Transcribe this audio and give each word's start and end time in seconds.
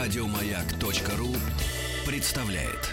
Радиомаяк.ру 0.00 1.28
представляет. 2.06 2.88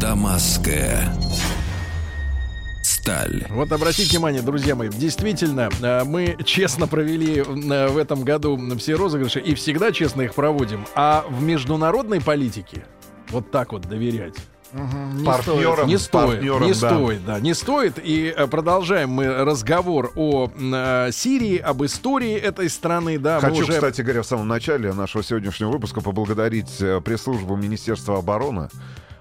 Дамасская 0.00 1.14
сталь. 3.08 3.46
Вот 3.48 3.72
обратите 3.72 4.10
внимание, 4.10 4.42
друзья 4.42 4.74
мои, 4.74 4.88
действительно, 4.88 5.70
э, 5.80 6.04
мы 6.04 6.36
честно 6.44 6.86
провели 6.86 7.38
э, 7.38 7.88
в 7.88 7.96
этом 7.96 8.22
году 8.22 8.58
все 8.78 8.94
розыгрыши 8.94 9.40
и 9.40 9.54
всегда 9.54 9.92
честно 9.92 10.22
их 10.22 10.34
проводим. 10.34 10.86
А 10.94 11.24
в 11.28 11.42
международной 11.42 12.20
политике 12.20 12.84
вот 13.30 13.50
так 13.50 13.72
вот 13.72 13.82
доверять 13.82 14.34
Не 14.72 15.24
партнерам, 15.24 15.88
не 15.88 15.98
стоит, 15.98 16.42
не 16.42 16.48
да. 16.48 16.74
стоит, 16.74 17.24
да, 17.24 17.40
не 17.40 17.54
стоит. 17.54 17.98
И 18.02 18.34
э, 18.36 18.46
продолжаем 18.46 19.10
мы 19.10 19.26
разговор 19.44 20.12
о 20.14 20.50
э, 20.54 21.10
Сирии, 21.12 21.56
об 21.56 21.82
истории 21.84 22.34
этой 22.34 22.68
страны, 22.68 23.18
да. 23.18 23.40
Хочу, 23.40 23.62
уже... 23.62 23.72
кстати 23.72 24.02
говоря, 24.02 24.22
в 24.22 24.26
самом 24.26 24.48
начале 24.48 24.92
нашего 24.92 25.24
сегодняшнего 25.24 25.70
выпуска 25.70 26.02
поблагодарить 26.02 26.80
э, 26.80 27.00
пресс-службу 27.00 27.56
Министерства 27.56 28.18
обороны, 28.18 28.68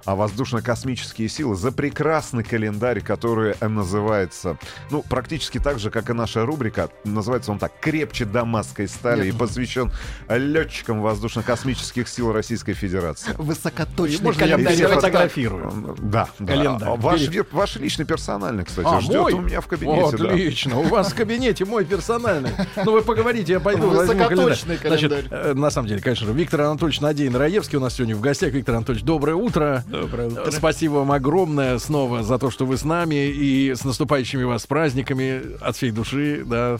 а 0.07 0.15
воздушно-космические 0.15 1.27
силы 1.27 1.57
за 1.57 1.73
прекрасный 1.73 2.41
календарь, 2.45 3.01
который 3.01 3.55
э, 3.59 3.67
называется, 3.67 4.57
ну, 4.89 5.03
практически 5.07 5.59
так 5.59 5.79
же, 5.79 5.91
как 5.91 6.09
и 6.09 6.13
наша 6.13 6.45
рубрика, 6.45 6.89
называется 7.03 7.51
он 7.51 7.59
так, 7.59 7.73
«Крепче 7.81 8.23
дамасской 8.23 8.87
стали» 8.87 9.27
и 9.27 9.31
посвящен 9.33 9.91
летчикам 10.29 11.01
воздушно-космических 11.01 12.07
сил 12.07 12.31
Российской 12.31 12.71
Федерации. 12.73 13.33
Высокоточный 13.37 14.23
Можно 14.23 14.45
я 14.45 14.55
календарь. 14.55 14.77
так. 14.77 14.93
фотографирую? 14.93 15.95
Да, 15.99 16.29
да. 16.39 16.53
Календарь. 16.53 16.89
Ваш, 16.97 17.21
ваш 17.51 17.75
личный 17.75 18.05
персональный, 18.05 18.63
кстати, 18.63 18.87
А, 18.89 19.01
ждет 19.01 19.21
мой? 19.23 19.33
у 19.33 19.41
меня 19.41 19.59
в 19.59 19.67
кабинете. 19.67 20.15
Отлично. 20.15 20.79
У 20.79 20.83
вас 20.83 21.11
в 21.11 21.15
кабинете 21.15 21.65
мой 21.65 21.83
персональный. 21.83 22.51
Ну, 22.77 22.93
вы 22.93 23.01
поговорите, 23.01 23.51
я 23.51 23.59
пойду 23.59 23.91
календарь. 23.91 24.15
Высокоточный 24.15 24.77
Значит, 24.77 25.11
календарь. 25.11 25.39
э, 25.49 25.53
на 25.53 25.69
самом 25.69 25.89
деле, 25.89 26.01
конечно 26.01 26.25
же, 26.25 26.31
Виктор 26.31 26.61
Анатольевич 26.61 27.01
Надеин 27.01 27.35
Раевский 27.35 27.77
у 27.77 27.81
нас 27.81 27.95
сегодня 27.95 28.15
в 28.15 28.21
гостях. 28.21 28.53
Виктор 28.53 28.75
Анатольевич, 28.75 29.03
доброе 29.03 29.35
утро. 29.35 29.83
Доброе 30.01 30.27
утро. 30.27 30.51
Спасибо 30.51 30.93
вам 30.93 31.11
огромное 31.11 31.77
снова 31.79 32.23
за 32.23 32.37
то, 32.37 32.51
что 32.51 32.65
вы 32.65 32.77
с 32.77 32.83
нами 32.83 33.27
и 33.27 33.73
с 33.73 33.83
наступающими 33.83 34.43
вас 34.43 34.65
праздниками 34.67 35.41
от 35.61 35.75
всей 35.75 35.91
души, 35.91 36.43
да. 36.45 36.77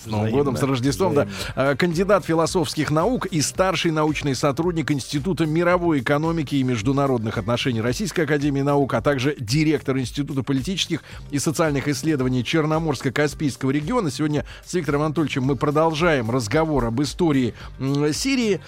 С 0.00 0.06
Новым 0.06 0.26
Взаимно, 0.26 0.38
годом, 0.38 0.56
с 0.56 0.62
Рождеством, 0.62 1.14
да. 1.14 1.26
А, 1.56 1.74
Кандидат 1.74 2.24
философских 2.24 2.92
наук 2.92 3.26
и 3.26 3.40
старший 3.40 3.90
научный 3.90 4.36
сотрудник 4.36 4.92
Института 4.92 5.44
мировой 5.44 5.98
экономики 5.98 6.54
и 6.54 6.62
международных 6.62 7.36
отношений 7.36 7.80
Российской 7.80 8.20
Академии 8.20 8.60
Наук, 8.60 8.94
а 8.94 9.00
также 9.00 9.34
директор 9.40 9.98
Института 9.98 10.44
политических 10.44 11.02
и 11.32 11.40
социальных 11.40 11.88
исследований 11.88 12.42
Черноморско-Каспийского 12.42 13.72
региона. 13.72 14.12
Сегодня 14.12 14.44
с 14.64 14.72
Виктором 14.72 15.02
Анатольевичем 15.02 15.42
мы 15.42 15.56
продолжаем 15.56 16.30
разговор 16.30 16.84
об 16.84 17.02
истории 17.02 17.54
Сирии. 18.12 18.60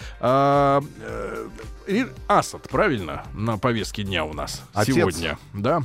А, 1.90 1.92
Ри- 1.92 2.06
Асад, 2.28 2.68
правильно, 2.68 3.24
на 3.34 3.58
повестке 3.58 4.02
дня 4.04 4.24
у 4.24 4.32
нас 4.32 4.62
Отец. 4.72 4.94
сегодня, 4.94 5.38
да? 5.52 5.82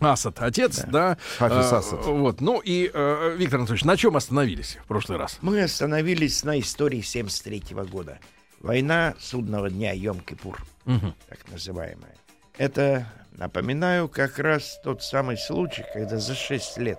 Асад, 0.00 0.40
отец, 0.40 0.82
да. 0.88 1.16
Хафиз 1.38 1.72
А, 1.72 1.78
Асад. 1.78 2.04
Вот, 2.04 2.40
ну 2.40 2.60
и, 2.60 2.90
э, 2.92 3.36
Виктор 3.38 3.60
Анатольевич, 3.60 3.84
на 3.84 3.96
чем 3.96 4.16
остановились 4.16 4.78
в 4.82 4.86
прошлый 4.88 5.18
раз? 5.18 5.38
Мы 5.40 5.62
остановились 5.62 6.42
на 6.44 6.58
истории 6.58 7.00
73 7.00 7.84
года. 7.84 8.18
Война 8.60 9.14
судного 9.20 9.70
дня 9.70 9.94
Йом-Кипур, 9.94 10.58
так 10.84 11.38
называемая. 11.50 12.14
Это, 12.58 13.06
напоминаю, 13.32 14.08
как 14.08 14.38
раз 14.38 14.80
тот 14.82 15.02
самый 15.02 15.38
случай, 15.38 15.84
когда 15.92 16.18
за 16.18 16.34
6 16.34 16.78
лет, 16.78 16.98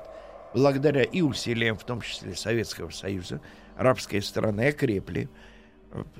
благодаря 0.53 1.03
и 1.03 1.21
усилиям, 1.21 1.77
в 1.77 1.83
том 1.83 2.01
числе 2.01 2.35
Советского 2.35 2.89
Союза, 2.91 3.41
арабские 3.77 4.21
страны 4.21 4.67
окрепли. 4.69 5.27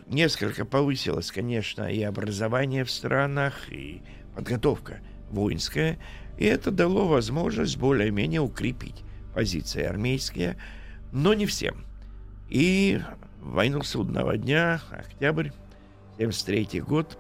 Несколько 0.08 0.66
повысилось, 0.66 1.32
конечно, 1.32 1.84
и 1.92 2.02
образование 2.04 2.84
в 2.84 2.92
странах, 2.92 3.72
и 3.72 4.02
подготовка 4.36 5.00
воинская. 5.30 5.98
И 6.38 6.46
это 6.46 6.72
дало 6.72 7.08
возможность 7.08 7.78
более-менее 7.78 8.42
укрепить 8.42 9.04
позиции 9.34 9.84
армейские, 9.84 10.58
но 11.12 11.34
не 11.34 11.46
всем. 11.46 11.86
И 12.50 13.02
войну 13.42 13.82
судного 13.84 14.38
дня, 14.38 14.82
октябрь, 14.92 15.50
73 16.18 16.82
год, 16.82 17.18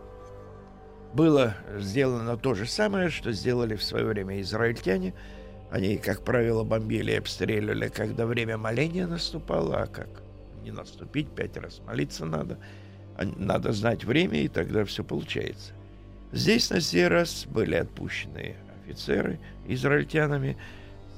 было 1.13 1.55
сделано 1.77 2.37
то 2.37 2.53
же 2.53 2.65
самое, 2.65 3.09
что 3.09 3.31
сделали 3.31 3.75
в 3.75 3.83
свое 3.83 4.05
время 4.05 4.41
израильтяне. 4.41 5.13
Они, 5.71 5.97
как 5.97 6.23
правило, 6.23 6.63
бомбили 6.63 7.11
и 7.11 7.15
обстреливали, 7.15 7.87
когда 7.87 8.25
время 8.25 8.57
моления 8.57 9.07
наступало, 9.07 9.83
а 9.83 9.87
как 9.87 10.24
не 10.65 10.71
наступить, 10.71 11.29
пять 11.29 11.55
раз 11.57 11.81
молиться 11.85 12.25
надо. 12.25 12.57
А 13.17 13.23
Надо 13.23 13.71
знать 13.71 14.03
время, 14.03 14.41
и 14.41 14.47
тогда 14.47 14.83
все 14.83 15.03
получается. 15.03 15.73
Здесь 16.31 16.69
на 16.69 16.81
сей 16.81 17.07
раз 17.07 17.45
были 17.45 17.75
отпущены 17.75 18.55
офицеры 18.83 19.39
израильтянами 19.67 20.57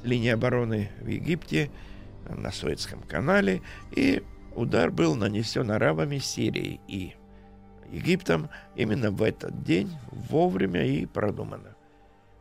с 0.01 0.05
линии 0.05 0.29
обороны 0.29 0.91
в 1.01 1.07
Египте, 1.07 1.71
на 2.29 2.51
Суэцком 2.51 3.01
канале, 3.03 3.61
и 3.91 4.21
удар 4.53 4.91
был 4.91 5.15
нанесен 5.15 5.71
арабами 5.71 6.17
Сирией 6.17 6.81
и 6.87 7.15
Египтом 7.89 8.49
именно 8.75 9.11
в 9.11 9.23
этот 9.23 9.63
день, 9.63 9.89
вовремя 10.11 10.85
и 10.85 11.05
продуманно. 11.05 11.77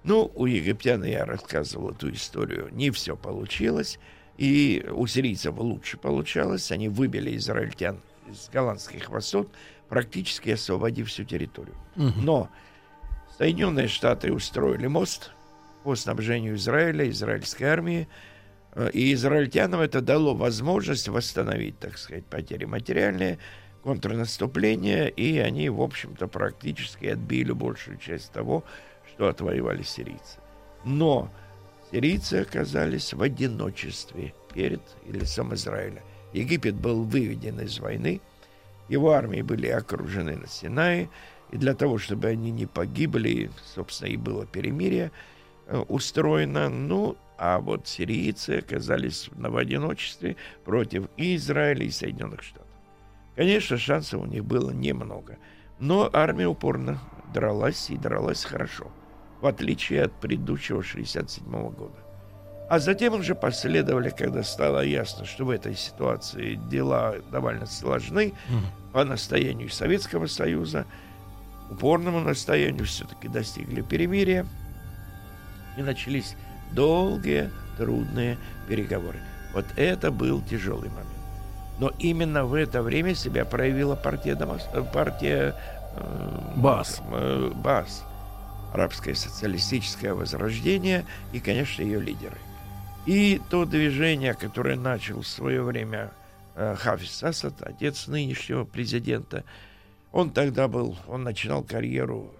Ну, 0.02 0.30
у 0.34 0.46
египтян 0.46 1.04
я 1.04 1.24
рассказывал 1.24 1.90
эту 1.90 2.12
историю, 2.12 2.68
не 2.72 2.90
все 2.90 3.16
получилось, 3.16 3.98
и 4.38 4.84
у 4.90 5.06
сирийцев 5.06 5.56
лучше 5.56 5.96
получалось, 5.96 6.70
они 6.72 6.88
выбили 6.88 7.36
израильтян 7.36 8.00
из 8.30 8.48
голландских 8.52 9.08
высот, 9.08 9.48
практически 9.88 10.50
освободив 10.50 11.08
всю 11.08 11.24
территорию. 11.24 11.76
Но 11.94 12.48
Соединенные 13.38 13.88
Штаты 13.88 14.32
устроили 14.32 14.86
мост 14.86 15.30
по 15.84 15.94
снабжению 15.94 16.56
Израиля, 16.56 17.08
израильской 17.08 17.68
армии, 17.68 18.08
Э, 18.76 18.90
и 18.92 19.12
израильтянам 19.14 19.80
это 19.80 20.00
дало 20.00 20.34
возможность 20.34 21.08
восстановить, 21.08 21.78
так 21.78 21.98
сказать, 21.98 22.26
потери 22.26 22.66
материальные, 22.66 23.38
контрнаступление, 23.82 25.08
и 25.08 25.38
они, 25.38 25.68
в 25.70 25.80
общем-то, 25.80 26.28
практически 26.28 27.06
отбили 27.06 27.52
большую 27.52 27.96
часть 27.98 28.32
того, 28.32 28.64
что 29.08 29.28
отвоевали 29.28 29.82
сирийцы. 29.82 30.40
Но 30.84 31.30
сирийцы 31.90 32.42
оказались 32.42 33.12
в 33.12 33.22
одиночестве 33.22 34.34
перед 34.52 34.82
лицом 35.06 35.54
Израиля. 35.54 36.02
Египет 36.32 36.74
был 36.74 37.04
выведен 37.04 37.60
из 37.60 37.78
войны, 37.78 38.20
его 38.88 39.12
армии 39.12 39.42
были 39.42 39.68
окружены 39.68 40.36
на 40.36 40.46
Синае, 40.46 41.08
и 41.50 41.56
для 41.56 41.74
того, 41.74 41.98
чтобы 41.98 42.28
они 42.28 42.50
не 42.50 42.66
погибли, 42.66 43.50
собственно, 43.74 44.08
и 44.08 44.16
было 44.16 44.46
перемирие 44.46 45.12
э, 45.66 45.78
устроено. 45.88 46.68
Ну, 46.68 47.16
а 47.38 47.58
вот 47.60 47.86
сирийцы 47.86 48.58
оказались 48.58 49.28
в 49.32 49.56
одиночестве 49.56 50.36
против 50.64 51.08
и 51.16 51.36
Израиля, 51.36 51.84
и 51.84 51.90
Соединенных 51.90 52.42
Штатов. 52.42 52.66
Конечно, 53.36 53.76
шансов 53.76 54.22
у 54.22 54.26
них 54.26 54.44
было 54.44 54.70
немного, 54.70 55.38
но 55.78 56.08
армия 56.12 56.48
упорно 56.48 56.98
дралась 57.34 57.90
и 57.90 57.96
дралась 57.96 58.44
хорошо, 58.44 58.90
в 59.46 59.48
отличие 59.48 60.02
от 60.02 60.12
предыдущего 60.12 60.82
67 60.82 61.44
года. 61.70 61.94
А 62.68 62.80
затем 62.80 63.14
уже 63.14 63.36
последовали, 63.36 64.10
когда 64.10 64.42
стало 64.42 64.80
ясно, 64.80 65.24
что 65.24 65.44
в 65.44 65.50
этой 65.50 65.76
ситуации 65.76 66.56
дела 66.68 67.14
довольно 67.30 67.66
сложны, 67.66 68.32
по 68.92 69.04
настоянию 69.04 69.70
Советского 69.70 70.26
Союза, 70.26 70.84
упорному 71.70 72.18
настоянию 72.18 72.84
все-таки 72.86 73.28
достигли 73.28 73.82
перемирия, 73.82 74.44
и 75.78 75.82
начались 75.82 76.34
долгие, 76.72 77.50
трудные 77.78 78.36
переговоры. 78.68 79.20
Вот 79.54 79.66
это 79.76 80.10
был 80.10 80.42
тяжелый 80.42 80.88
момент. 80.88 81.06
Но 81.78 81.92
именно 82.00 82.44
в 82.44 82.54
это 82.54 82.82
время 82.82 83.14
себя 83.14 83.44
проявила 83.44 83.94
партия, 83.94 84.34
Дамас- 84.34 84.90
партия 84.92 85.54
э, 85.94 86.52
Баас. 86.56 87.00
э, 87.12 87.52
БАС, 87.54 88.02
арабское 88.76 89.14
социалистическое 89.14 90.12
возрождение 90.12 91.06
и, 91.32 91.40
конечно, 91.40 91.82
ее 91.82 91.98
лидеры. 91.98 92.36
И 93.06 93.40
то 93.48 93.64
движение, 93.64 94.34
которое 94.34 94.76
начал 94.76 95.22
в 95.22 95.26
свое 95.26 95.62
время 95.62 96.12
э, 96.54 96.74
Хафиз 96.76 97.22
Асад, 97.22 97.62
отец 97.62 98.06
нынешнего 98.06 98.64
президента, 98.64 99.44
он 100.12 100.30
тогда 100.30 100.68
был, 100.68 100.96
он 101.08 101.22
начинал 101.22 101.62
карьеру 101.62 102.34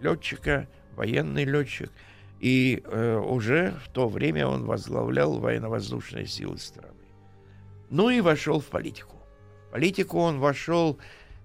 летчика, 0.00 0.68
военный 0.94 1.44
летчик, 1.44 1.90
и 2.38 2.82
э, 2.84 3.16
уже 3.16 3.74
в 3.84 3.88
то 3.90 4.08
время 4.08 4.46
он 4.46 4.64
возглавлял 4.64 5.38
военно-воздушные 5.38 6.26
силы 6.26 6.58
страны. 6.58 6.94
Ну 7.90 8.08
и 8.08 8.20
вошел 8.20 8.60
в 8.60 8.66
политику. 8.66 9.16
В 9.68 9.72
политику 9.72 10.18
он 10.18 10.38
вошел 10.38 10.98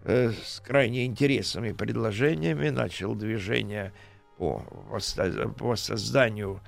э, 0.03 0.31
с 0.31 0.59
крайне 0.59 1.05
интересными 1.05 1.71
предложениями, 1.71 2.69
начал 2.69 3.15
движение 3.15 3.93
по, 4.37 4.59
по 5.57 5.75
созданию, 5.75 6.61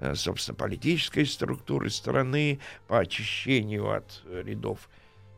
э, 0.00 0.14
собственно, 0.14 0.56
политической 0.56 1.26
структуры 1.26 1.90
страны, 1.90 2.60
по 2.86 2.98
очищению 2.98 3.90
от 3.90 4.22
рядов 4.26 4.88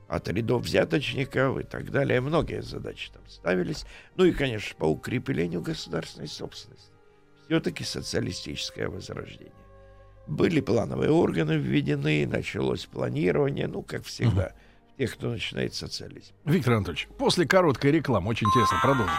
от 0.08 0.28
рядов 0.28 0.62
взяточников 0.62 1.58
и 1.58 1.62
так 1.64 1.90
далее. 1.90 2.20
Многие 2.20 2.62
задачи 2.62 3.10
там 3.12 3.22
ставились. 3.28 3.84
Ну 4.16 4.24
и, 4.24 4.32
конечно, 4.32 4.76
по 4.76 4.84
укреплению 4.84 5.62
государственной 5.62 6.28
собственности. 6.28 6.90
Все-таки 7.46 7.84
социалистическое 7.84 8.88
возрождение. 8.88 9.52
Были 10.26 10.60
плановые 10.60 11.10
органы 11.10 11.56
введены, 11.56 12.26
началось 12.26 12.86
планирование, 12.86 13.68
ну, 13.68 13.82
как 13.82 14.04
всегда, 14.04 14.52
тех, 14.98 15.12
кто 15.12 15.30
начинает 15.30 15.74
социализм. 15.74 16.32
Виктор 16.44 16.74
Анатольевич, 16.74 17.08
после 17.18 17.46
короткой 17.46 17.92
рекламы, 17.92 18.30
очень 18.30 18.48
интересно, 18.48 18.78
продолжим. 18.82 19.14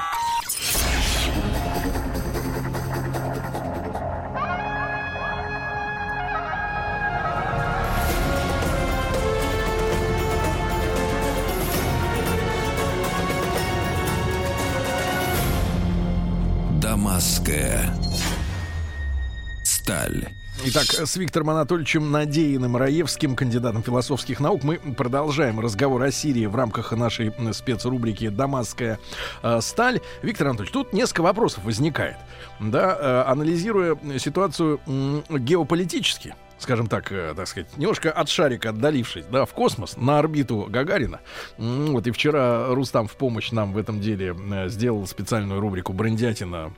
Сталь. 19.88 20.28
Итак, 20.66 20.84
с 20.84 21.16
Виктором 21.16 21.52
Анатольевичем 21.52 22.12
Надеиным 22.12 22.76
Раевским, 22.76 23.38
кандидатом 23.38 23.84
философских 23.84 24.42
наук, 24.42 24.64
мы 24.64 24.80
продолжаем 24.80 25.62
разговор 25.62 26.04
о 26.04 26.12
Сирии 26.12 26.46
в 26.46 26.56
рамках 26.58 26.92
нашей 26.92 27.28
м, 27.30 27.54
спецрубрики 27.54 28.28
«Дамасская 28.28 29.00
э, 29.44 29.62
сталь». 29.62 30.02
Виктор 30.22 30.48
Анатольевич, 30.48 30.74
тут 30.74 30.92
несколько 30.92 31.22
вопросов 31.22 31.64
возникает. 31.64 32.18
Да, 32.60 32.98
э, 33.00 33.32
анализируя 33.32 33.98
ситуацию 34.18 34.82
геополитически, 35.30 36.36
скажем 36.60 36.88
так, 36.88 37.10
э, 37.14 37.34
так 37.38 37.48
сказать, 37.48 37.78
немножко 37.78 38.12
от 38.12 38.28
шарика 38.28 38.72
отдалившись, 38.72 39.26
да, 39.32 39.46
в 39.46 39.54
космос, 39.54 39.96
на 39.96 40.20
орбиту 40.20 40.68
Гагарина. 40.70 41.22
Вот 41.58 42.08
и 42.08 42.12
вчера 42.12 42.74
Рустам 42.74 43.08
в 43.08 43.16
помощь 43.16 43.52
нам 43.52 43.72
в 43.72 43.78
этом 43.78 44.02
деле 44.02 44.36
э, 44.52 44.68
сделал 44.68 45.08
специальную 45.08 45.62
рубрику 45.62 45.94
«Брендятина», 45.94 46.74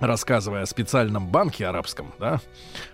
рассказывая 0.00 0.62
о 0.62 0.66
специальном 0.66 1.28
банке 1.28 1.66
арабском, 1.66 2.12
да, 2.18 2.40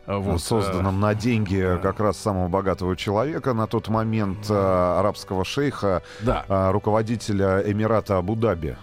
вот, 0.07 0.43
созданном 0.43 1.01
на 1.01 1.15
деньги 1.15 1.79
как 1.83 2.01
раз 2.01 2.19
самого 2.19 2.49
богатого 2.49 2.97
человека 2.97 3.55
на 3.55 3.67
тот 3.67 3.89
момент 3.89 4.51
э, 4.51 4.55
арабского 4.55 5.45
шейха, 5.45 6.03
э, 6.21 6.25
да, 6.25 6.45
э, 6.49 6.71
руководителя 6.71 7.63
Эмирата 7.65 8.19
Абу-Даби. 8.19 8.77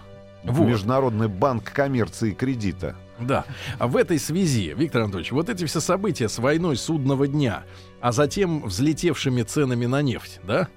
Вот. 0.44 0.66
Международный 0.66 1.28
банк 1.28 1.64
коммерции 1.72 2.30
и 2.30 2.34
кредита. 2.34 2.96
Да. 3.18 3.44
А 3.78 3.88
в 3.88 3.96
этой 3.96 4.18
связи, 4.18 4.74
Виктор 4.76 5.02
Анатольевич, 5.02 5.32
вот 5.32 5.48
эти 5.48 5.64
все 5.66 5.80
события 5.80 6.28
с 6.28 6.38
войной 6.38 6.76
судного 6.76 7.26
дня, 7.26 7.64
а 8.00 8.12
затем 8.12 8.62
взлетевшими 8.62 9.42
ценами 9.42 9.86
на 9.86 10.02
нефть, 10.02 10.40
да? 10.44 10.68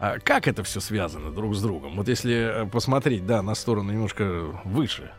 А 0.00 0.18
как 0.18 0.48
это 0.48 0.64
все 0.64 0.80
связано 0.80 1.30
друг 1.30 1.54
с 1.54 1.62
другом? 1.62 1.96
Вот 1.96 2.08
если 2.08 2.64
э, 2.64 2.66
посмотреть, 2.66 3.26
да, 3.26 3.42
на 3.42 3.54
сторону 3.54 3.92
немножко 3.92 4.44
выше. 4.64 5.12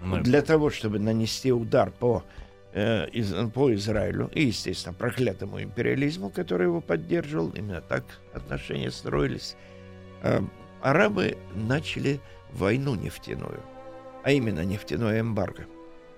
Ну, 0.00 0.20
Для 0.22 0.42
того, 0.42 0.70
чтобы 0.70 0.98
нанести 0.98 1.52
удар 1.52 1.90
по, 1.90 2.22
э, 2.72 3.08
из- 3.10 3.34
по 3.50 3.74
Израилю 3.74 4.30
и, 4.34 4.44
естественно, 4.46 4.94
проклятому 4.94 5.60
империализму, 5.62 6.30
который 6.30 6.66
его 6.66 6.80
поддерживал, 6.80 7.50
именно 7.50 7.80
так 7.80 8.04
отношения 8.32 8.90
строились, 8.90 9.56
э, 10.22 10.40
арабы 10.80 11.36
начали 11.54 12.20
войну 12.52 12.94
нефтяную, 12.94 13.60
а 14.22 14.30
именно 14.30 14.64
нефтяное 14.64 15.20
эмбарго. 15.20 15.66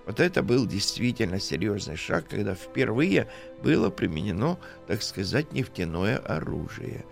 Вот 0.07 0.21
это 0.21 0.43
был 0.43 0.67
действительно 0.67 1.39
серьезный 1.39 1.97
шаг, 1.97 2.29
когда 2.29 2.55
впервые 2.55 3.29
было 3.63 3.91
применено, 3.91 4.59
так 4.87 5.03
сказать, 5.03 5.53
нефтяное 5.53 6.19
оружие. 6.19 7.05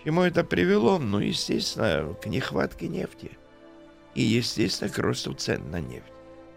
К 0.00 0.04
чему 0.04 0.22
это 0.22 0.42
привело? 0.42 0.98
Ну, 0.98 1.18
естественно, 1.18 2.14
к 2.14 2.26
нехватке 2.26 2.88
нефти. 2.88 3.32
И, 4.14 4.22
естественно, 4.22 4.90
к 4.90 4.98
росту 4.98 5.32
цен 5.32 5.70
на 5.70 5.80
нефть. 5.80 6.12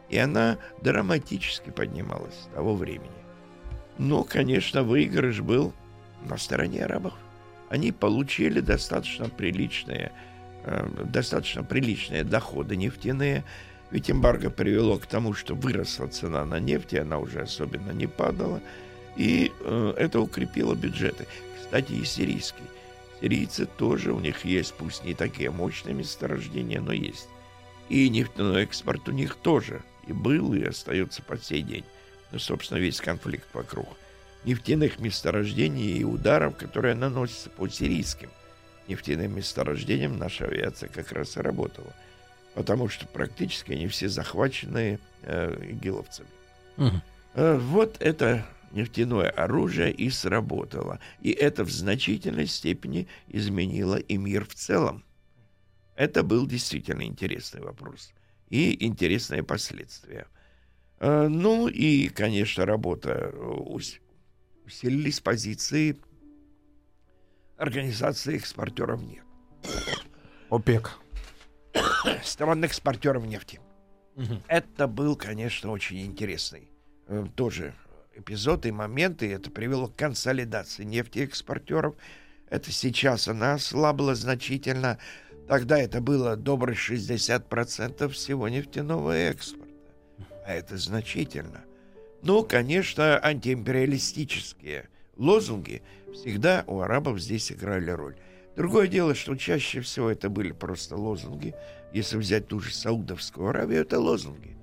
И 0.09 0.17
она 0.17 0.57
драматически 0.81 1.69
поднималась 1.69 2.35
с 2.35 2.53
того 2.53 2.75
времени. 2.75 3.09
Но, 3.97 4.23
конечно, 4.23 4.83
выигрыш 4.83 5.41
был 5.41 5.73
на 6.25 6.37
стороне 6.37 6.85
арабов. 6.85 7.13
Они 7.69 7.91
получили 7.91 8.59
достаточно 8.59 9.29
приличные, 9.29 10.11
э, 10.63 10.87
достаточно 11.05 11.63
приличные 11.63 12.23
доходы 12.23 12.75
нефтяные. 12.75 13.43
Ведь 13.91 14.11
эмбарго 14.11 14.49
привело 14.49 14.97
к 14.97 15.05
тому, 15.05 15.33
что 15.33 15.55
выросла 15.55 16.07
цена 16.07 16.43
на 16.45 16.59
нефть, 16.59 16.93
и 16.93 16.97
она 16.97 17.19
уже 17.19 17.41
особенно 17.41 17.91
не 17.91 18.07
падала. 18.07 18.61
И 19.15 19.51
э, 19.61 19.93
это 19.97 20.19
укрепило 20.19 20.75
бюджеты. 20.75 21.25
Кстати, 21.61 21.93
и 21.93 22.03
сирийский. 22.03 22.63
Сирийцы 23.21 23.65
тоже, 23.65 24.11
у 24.11 24.19
них 24.19 24.43
есть, 24.43 24.73
пусть 24.73 25.05
не 25.05 25.13
такие 25.13 25.49
мощные 25.49 25.95
месторождения, 25.95 26.81
но 26.81 26.91
есть. 26.91 27.29
И 27.89 28.09
нефтяной 28.09 28.63
экспорт 28.63 29.07
у 29.07 29.11
них 29.11 29.35
тоже 29.35 29.81
и 30.07 30.13
был, 30.13 30.53
и 30.53 30.63
остается 30.63 31.21
по 31.21 31.37
сей 31.37 31.61
день. 31.61 31.85
Ну, 32.31 32.39
собственно, 32.39 32.79
весь 32.79 32.99
конфликт 32.99 33.47
вокруг 33.53 33.87
нефтяных 34.43 34.99
месторождений 34.99 35.97
и 35.97 36.03
ударов, 36.03 36.55
которые 36.57 36.95
наносятся 36.95 37.49
по 37.49 37.67
сирийским 37.67 38.29
нефтяным 38.87 39.35
месторождениям, 39.35 40.17
наша 40.17 40.45
авиация 40.45 40.89
как 40.89 41.11
раз 41.11 41.37
и 41.37 41.41
работала. 41.41 41.93
Потому 42.53 42.87
что 42.87 43.07
практически 43.07 43.73
они 43.73 43.87
все 43.87 44.07
захвачены 44.07 44.99
э, 45.23 45.71
игиловцами. 45.71 46.29
Мгм. 46.77 47.01
Э, 47.33 47.57
Вот 47.57 47.97
это 47.99 48.45
нефтяное 48.71 49.29
оружие 49.29 49.91
и 49.91 50.09
сработало. 50.09 50.99
И 51.21 51.31
это 51.31 51.63
в 51.63 51.71
значительной 51.71 52.47
степени 52.47 53.07
изменило 53.27 53.95
и 53.95 54.17
мир 54.17 54.45
в 54.45 54.53
целом. 54.53 55.03
Это 55.95 56.23
был 56.23 56.45
действительно 56.47 57.03
интересный 57.03 57.61
вопрос. 57.61 58.11
И 58.49 58.85
интересные 58.85 59.43
последствия. 59.43 60.27
Э, 60.99 61.27
Ну 61.27 61.67
и, 61.67 62.09
конечно, 62.09 62.65
работа 62.65 63.09
э, 63.33 63.37
ус- 63.37 63.99
усилились 64.65 65.19
позиции 65.19 65.97
организации 67.57 68.35
экспортеров 68.35 69.01
нефти. 69.01 69.21
ОПЕК. 70.49 70.91
Стран 72.23 72.63
экспортеров 72.63 73.25
нефти. 73.25 73.59
Мгм. 74.15 74.41
Это 74.47 74.87
был, 74.87 75.15
конечно, 75.15 75.71
очень 75.71 76.05
интересный 76.05 76.69
э, 77.07 77.25
тоже 77.35 77.73
эпизод 78.15 78.65
и 78.65 78.71
момент, 78.71 79.23
и 79.23 79.27
это 79.27 79.49
привело 79.51 79.87
к 79.87 79.95
консолидации 79.95 80.83
нефтеэкспортеров. 80.83 81.95
Это 82.49 82.71
сейчас 82.71 83.27
она 83.27 83.55
ослабла 83.55 84.15
значительно. 84.15 84.99
Тогда 85.47 85.77
это 85.77 86.01
было 86.01 86.35
добрых 86.35 86.77
60% 86.77 88.09
всего 88.09 88.49
нефтяного 88.49 89.15
экспорта. 89.15 89.73
А 90.45 90.53
это 90.53 90.77
значительно. 90.77 91.63
Ну, 92.23 92.43
конечно, 92.43 93.19
антиимпериалистические 93.19 94.89
лозунги 95.15 95.83
всегда 96.13 96.63
у 96.65 96.79
арабов 96.79 97.19
здесь 97.19 97.51
играли 97.51 97.91
роль. 97.91 98.15
Другое 98.55 98.87
дело, 98.87 99.13
что 99.13 99.35
чаще 99.35 99.81
всего 99.81 100.09
это 100.09 100.29
были 100.29 100.51
просто 100.51 100.95
лозунги. 100.95 101.53
Если 101.93 102.17
взять 102.17 102.47
ту 102.47 102.59
же 102.59 102.73
Саудовскую 102.73 103.49
Аравию, 103.49 103.81
это 103.81 103.99
лозунги. 103.99 104.55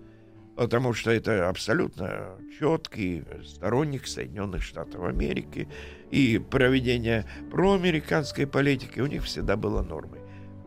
Потому 0.57 0.93
что 0.95 1.11
это 1.11 1.49
абсолютно 1.49 2.37
четкий 2.59 3.25
сторонник 3.45 4.07
Соединенных 4.07 4.63
Штатов 4.63 5.05
Америки. 5.05 5.69
И 6.11 6.39
проведение 6.39 7.27
проамериканской 7.51 8.47
политики 8.47 9.01
у 9.01 9.07
них 9.07 9.25
всегда 9.25 9.57
было 9.57 9.83
нормой. 9.83 10.22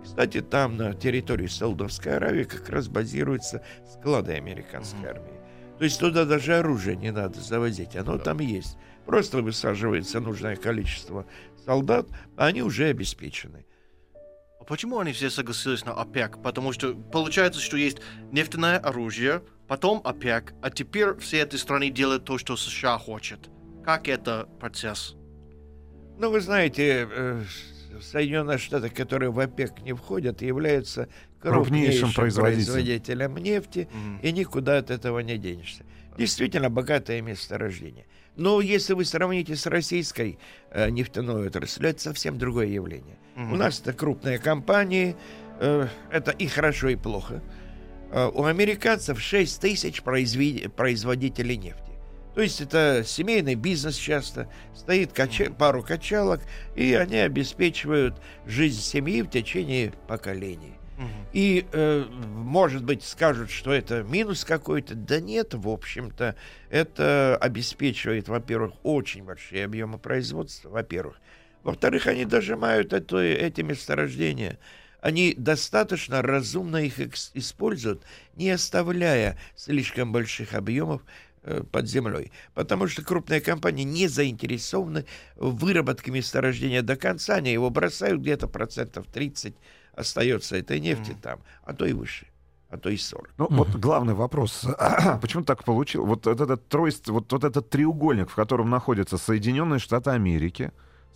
Кстати, 0.06 0.42
там 0.42 0.78
на 0.78 0.94
территории 0.94 1.48
Саудовской 1.48 2.16
Аравии 2.16 2.44
как 2.44 2.70
раз 2.70 2.88
базируются 2.88 3.64
склады 3.92 4.34
американской 4.34 5.10
армии. 5.10 5.42
То 5.78 5.84
есть 5.84 6.00
туда 6.00 6.24
даже 6.24 6.56
оружие 6.56 6.96
не 6.96 7.12
надо 7.12 7.42
завозить, 7.42 7.96
оно 7.96 8.18
там 8.18 8.40
есть. 8.40 8.78
Просто 9.06 9.42
высаживается 9.42 10.20
нужное 10.20 10.56
количество 10.56 11.26
солдат, 11.66 12.08
а 12.38 12.46
они 12.46 12.62
уже 12.62 12.86
обеспечены. 12.86 13.66
А 14.60 14.64
почему 14.64 15.00
они 15.00 15.12
все 15.12 15.30
согласились 15.30 15.84
на 15.84 15.94
ОПЕК? 15.94 16.42
Потому 16.42 16.72
что 16.72 16.94
получается, 16.94 17.60
что 17.60 17.76
есть 17.76 17.98
нефтяное 18.32 18.78
оружие, 18.78 19.44
потом 19.68 20.02
ОПЕК, 20.04 20.54
а 20.62 20.70
теперь 20.70 21.16
все 21.18 21.42
эти 21.42 21.58
страны 21.58 21.90
делают 21.90 22.24
то, 22.24 22.38
что 22.38 22.56
США 22.56 22.98
хочет. 22.98 23.50
Как 23.84 24.08
это 24.08 24.48
процесс? 24.60 25.16
Ну, 26.18 26.32
вы 26.32 26.40
знаете, 26.40 27.46
Соединенные 28.02 28.58
Штаты, 28.58 28.90
которые 28.90 29.32
в 29.32 29.40
ОПЕК 29.40 29.82
не 29.84 29.94
входят, 29.94 30.42
являются 30.42 31.08
Крупнейшим 31.42 32.10
крупнейшим 32.10 32.14
производителем. 32.14 32.66
производителем 32.74 33.38
нефти, 33.38 33.88
Мгм. 33.94 34.20
и 34.24 34.32
никуда 34.32 34.78
от 34.78 34.90
этого 34.92 35.20
не 35.20 35.38
денешься. 35.38 35.84
Действительно 36.18 36.70
богатое 36.70 37.22
месторождение. 37.22 38.06
Но 38.36 38.60
если 38.62 38.94
вы 38.94 39.06
сравните 39.06 39.56
с 39.56 39.66
российской 39.66 40.38
э, 40.72 40.90
нефтяной 40.90 41.48
отраслью, 41.48 41.90
это 41.90 42.02
совсем 42.02 42.38
другое 42.38 42.68
явление. 42.68 43.18
Мгм. 43.36 43.54
У 43.54 43.56
нас 43.56 43.80
это 43.80 43.94
крупные 43.94 44.40
компании, 44.40 45.16
э, 45.60 45.88
это 46.12 46.32
и 46.32 46.48
хорошо, 46.48 46.90
и 46.90 46.96
плохо. 46.96 47.42
Э, 48.12 48.30
у 48.34 48.44
американцев 48.46 49.22
6 49.22 49.60
тысяч 49.62 50.02
производителей 50.04 51.58
нефти. 51.58 51.85
То 52.36 52.42
есть 52.42 52.62
это 52.62 53.04
семейный 53.06 53.56
бизнес 53.56 53.96
часто, 53.96 54.50
стоит 54.76 55.14
кача... 55.14 55.50
пару 55.52 55.82
качалок, 55.82 56.42
и 56.76 56.94
они 56.94 57.18
обеспечивают 57.18 58.22
жизнь 58.46 58.82
семьи 58.82 59.22
в 59.22 59.30
течение 59.30 59.94
поколений. 60.08 60.76
И, 61.34 61.66
э, 61.72 62.06
может 62.10 62.84
быть, 62.84 63.04
скажут, 63.04 63.52
что 63.52 63.74
это 63.74 64.04
минус 64.04 64.46
какой-то. 64.46 64.96
Да 64.96 65.20
нет, 65.20 65.54
в 65.54 65.68
общем-то, 65.68 66.36
это 66.70 67.38
обеспечивает, 67.38 68.30
во-первых, 68.30 68.74
очень 68.84 69.24
большие 69.24 69.66
объемы 69.66 69.98
производства, 69.98 70.70
во-первых. 70.70 71.20
Во-вторых, 71.64 72.08
они 72.08 72.26
дожимают 72.26 72.94
это, 72.94 73.18
эти 73.18 73.62
месторождения. 73.62 74.58
Они 75.02 75.36
достаточно 75.38 76.22
разумно 76.22 76.78
их 76.78 77.00
используют, 77.34 78.04
не 78.36 78.50
оставляя 78.50 79.38
слишком 79.56 80.12
больших 80.12 80.54
объемов 80.54 81.02
под 81.72 81.88
землей. 81.88 82.32
Потому 82.54 82.88
что 82.88 83.04
крупные 83.04 83.42
компании 83.42 83.84
не 83.84 84.08
заинтересованы 84.08 85.06
в 85.36 85.56
выработке 85.56 86.12
месторождения 86.12 86.82
до 86.82 86.96
конца. 86.96 87.36
Они 87.36 87.52
его 87.52 87.70
бросают 87.70 88.22
где-то 88.22 88.48
процентов 88.48 89.06
30 89.08 89.56
остается 89.94 90.58
этой 90.58 90.80
нефти 90.80 91.12
mm. 91.12 91.22
там, 91.22 91.40
а 91.64 91.74
то 91.74 91.86
и 91.86 91.94
выше 91.94 92.28
а 92.70 92.78
то 92.78 92.90
и 92.90 92.98
40. 92.98 93.34
Ну, 93.38 93.46
mm 93.46 93.56
вот 93.56 93.70
главный 93.76 94.14
вопрос. 94.14 94.66
Почему 95.22 95.44
так 95.44 95.64
получилось? 95.64 96.08
Вот 96.10 96.28
этот 96.28 96.68
троист, 96.68 97.08
вот, 97.08 97.32
вот 97.32 97.44
этот 97.44 97.70
треугольник, 97.70 98.30
в 98.30 98.36
котором 98.36 98.70
находятся 98.70 99.18
Соединенные 99.18 99.80
Штаты 99.80 100.10
Америки, 100.10 100.72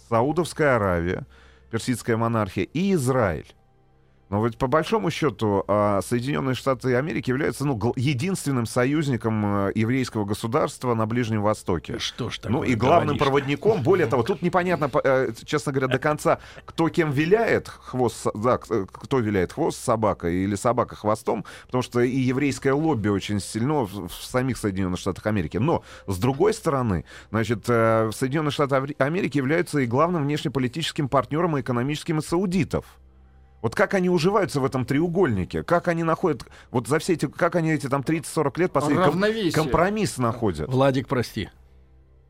Саудовская 0.07 0.77
Аравия, 0.77 1.25
Персидская 1.69 2.17
монархия 2.17 2.63
и 2.63 2.93
Израиль. 2.93 3.53
Но 4.29 4.45
ведь 4.45 4.57
по 4.57 4.67
большому 4.67 5.09
счету 5.09 5.63
а, 5.67 6.01
Соединенные 6.01 6.53
Штаты 6.53 6.95
Америки 6.95 7.29
являются 7.29 7.65
ну, 7.65 7.93
единственным 7.95 8.67
союзником 8.67 9.67
э, 9.67 9.71
еврейского 9.73 10.25
государства 10.25 10.93
на 10.93 11.07
Ближнем 11.07 11.41
Востоке. 11.41 11.97
Что 11.97 12.29
ж 12.29 12.37
такое 12.37 12.57
Ну 12.57 12.63
и 12.63 12.75
главным 12.75 13.17
говоришь? 13.17 13.23
проводником. 13.23 13.81
Более 13.81 14.05
того, 14.05 14.21
тут 14.21 14.43
непонятно, 14.43 14.89
э, 15.03 15.31
честно 15.45 15.71
говоря, 15.71 15.87
до 15.87 15.97
конца, 15.97 16.39
кто 16.65 16.89
кем 16.89 17.11
виляет 17.11 17.69
хвост, 17.69 18.27
да, 18.35 18.59
э, 18.69 18.85
кто 18.91 19.17
виляет 19.17 19.53
хвост 19.53 19.83
собакой 19.83 20.35
или 20.35 20.53
собака 20.53 20.95
хвостом, 20.95 21.43
потому 21.65 21.81
что 21.81 22.01
и 22.01 22.17
еврейское 22.19 22.73
лобби 22.73 23.07
очень 23.07 23.39
сильно 23.39 23.85
в 23.85 24.11
самих 24.11 24.57
Соединенных 24.57 24.99
Штатах 24.99 25.25
Америки. 25.25 25.57
Но 25.57 25.83
с 26.05 26.17
другой 26.19 26.53
стороны, 26.53 27.03
значит, 27.31 27.65
Соединенные 27.65 28.51
Штаты 28.51 28.95
Америки 28.99 29.37
являются 29.37 29.79
и 29.79 29.87
главным 29.87 30.23
внешнеполитическим 30.23 31.09
партнером 31.09 31.57
и 31.57 31.61
экономическим 31.61 32.19
и 32.19 32.21
саудитов. 32.21 32.85
Вот 33.61 33.75
как 33.75 33.93
они 33.93 34.09
уживаются 34.09 34.59
в 34.59 34.65
этом 34.65 34.85
треугольнике? 34.85 35.63
Как 35.63 35.87
они 35.87 36.03
находят, 36.03 36.43
вот 36.71 36.87
за 36.87 36.99
все 36.99 37.13
эти, 37.13 37.27
как 37.27 37.55
они 37.55 37.71
эти 37.71 37.87
там 37.87 38.01
30-40 38.01 38.59
лет 38.59 38.71
последний 38.71 39.51
компромисс 39.51 40.17
находят? 40.17 40.69
Владик, 40.69 41.07
прости. 41.07 41.49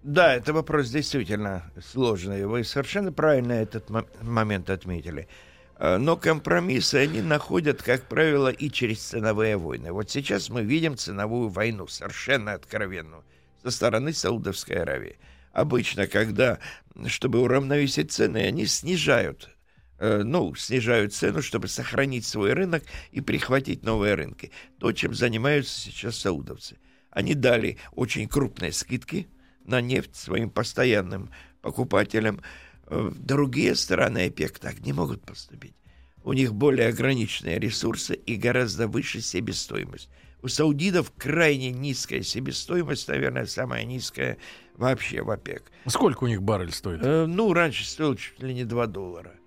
Да, 0.01 0.33
это 0.33 0.53
вопрос 0.53 0.89
действительно 0.89 1.71
сложный. 1.83 2.45
Вы 2.45 2.63
совершенно 2.63 3.11
правильно 3.11 3.51
этот 3.53 3.89
момент 4.21 4.69
отметили. 4.69 5.27
А, 5.75 5.97
но 5.97 6.15
компромиссы 6.15 6.95
они 6.95 7.21
находят, 7.21 7.83
как 7.83 8.03
правило, 8.03 8.47
и 8.47 8.71
через 8.71 8.99
ценовые 8.99 9.57
войны. 9.57 9.91
Вот 9.91 10.09
сейчас 10.09 10.49
мы 10.49 10.63
видим 10.63 10.97
ценовую 10.97 11.49
войну, 11.49 11.85
совершенно 11.87 12.53
откровенную, 12.53 13.23
со 13.61 13.71
стороны 13.71 14.13
Саудовской 14.13 14.77
Аравии. 14.77 15.17
Обычно, 15.51 16.07
когда, 16.07 16.59
чтобы 17.07 17.41
уравновесить 17.41 18.11
цены, 18.11 18.37
они 18.37 18.65
снижают 18.65 19.49
Э, 19.49 19.58
ну, 19.99 20.55
снижают 20.55 21.13
цену, 21.13 21.41
чтобы 21.41 21.67
сохранить 21.67 22.25
свой 22.25 22.53
рынок 22.53 22.83
и 23.11 23.21
прихватить 23.21 23.83
новые 23.83 24.15
рынки. 24.15 24.51
То, 24.79 24.91
чем 24.91 25.13
занимаются 25.13 25.79
сейчас 25.79 26.17
саудовцы. 26.17 26.77
Они 27.11 27.33
дали 27.33 27.77
очень 27.91 28.27
крупные 28.27 28.71
скидки 28.71 29.27
на 29.65 29.81
нефть 29.81 30.15
своим 30.15 30.49
постоянным 30.49 31.29
покупателям. 31.61 32.41
Э, 32.87 33.11
другие 33.15 33.75
страны 33.75 34.27
ОПЕК 34.27 34.59
так 34.59 34.79
не 34.79 34.93
могут 34.93 35.23
поступить. 35.23 35.75
У 36.23 36.33
них 36.33 36.53
более 36.53 36.89
ограниченные 36.89 37.59
ресурсы 37.59 38.13
и 38.13 38.35
гораздо 38.35 38.87
выше 38.87 39.21
себестоимость. 39.21 40.09
У 40.41 40.47
саудидов 40.47 41.11
крайне 41.17 41.71
низкая 41.71 42.21
себестоимость, 42.21 43.07
наверное, 43.07 43.45
самая 43.45 43.83
низкая 43.83 44.37
вообще 44.75 45.21
в 45.21 45.29
ОПЕК. 45.29 45.71
Сколько 45.87 46.23
у 46.23 46.27
них 46.27 46.41
баррель 46.41 46.71
стоит? 46.71 47.01
Э, 47.03 47.25
ну, 47.25 47.53
раньше 47.53 47.85
стоил 47.85 48.15
чуть 48.15 48.41
ли 48.41 48.53
не 48.53 48.63
2 48.63 48.87
доллара. 48.87 49.38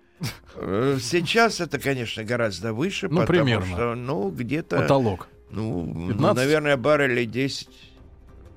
Э, 0.55 0.97
сейчас 1.01 1.59
это, 1.59 1.79
конечно, 1.79 2.23
гораздо 2.23 2.73
выше, 2.73 3.07
ну, 3.09 3.21
потому 3.21 3.45
примерно. 3.45 3.65
что, 3.65 3.95
ну, 3.95 4.29
где-то... 4.29 4.81
Потолок. 4.81 5.27
Ну, 5.51 5.85
15? 5.85 6.19
ну, 6.19 6.33
наверное, 6.33 6.77
баррели 6.77 7.25
10. 7.25 7.69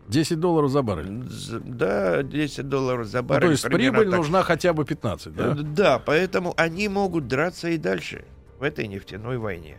10 0.08 0.40
долларов 0.40 0.70
за 0.70 0.82
баррель. 0.82 1.24
Да, 1.64 2.22
10 2.22 2.68
долларов 2.68 3.06
за 3.06 3.22
баррель. 3.22 3.42
Ну, 3.42 3.48
то 3.48 3.52
есть 3.52 3.64
прибыль 3.64 4.08
так. 4.10 4.18
нужна 4.18 4.42
хотя 4.42 4.72
бы 4.72 4.84
15, 4.84 5.34
да? 5.34 5.52
Э, 5.52 5.54
да, 5.54 5.98
поэтому 5.98 6.54
они 6.56 6.88
могут 6.88 7.28
драться 7.28 7.68
и 7.68 7.76
дальше 7.76 8.24
в 8.58 8.62
этой 8.62 8.86
нефтяной 8.86 9.38
войне. 9.38 9.78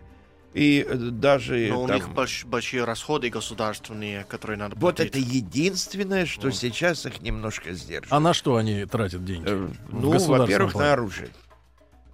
И 0.54 0.86
э, 0.88 0.96
даже... 0.96 1.68
Но 1.70 1.84
у 1.84 1.88
них 1.88 2.10
больш, 2.10 2.46
большие 2.46 2.84
расходы 2.84 3.30
государственные, 3.30 4.26
которые 4.26 4.58
надо 4.58 4.76
Вот 4.78 5.00
это 5.00 5.18
единственное, 5.18 6.26
что 6.26 6.48
вот. 6.48 6.56
сейчас 6.56 7.06
их 7.06 7.22
немножко 7.22 7.74
сдерживает. 7.74 8.12
А 8.12 8.20
на 8.20 8.34
что 8.34 8.56
они 8.58 8.86
тратят 8.86 9.24
деньги? 9.24 9.50
Ну, 9.90 10.18
во-первых, 10.18 10.76
на 10.76 10.94
оружие 10.94 11.30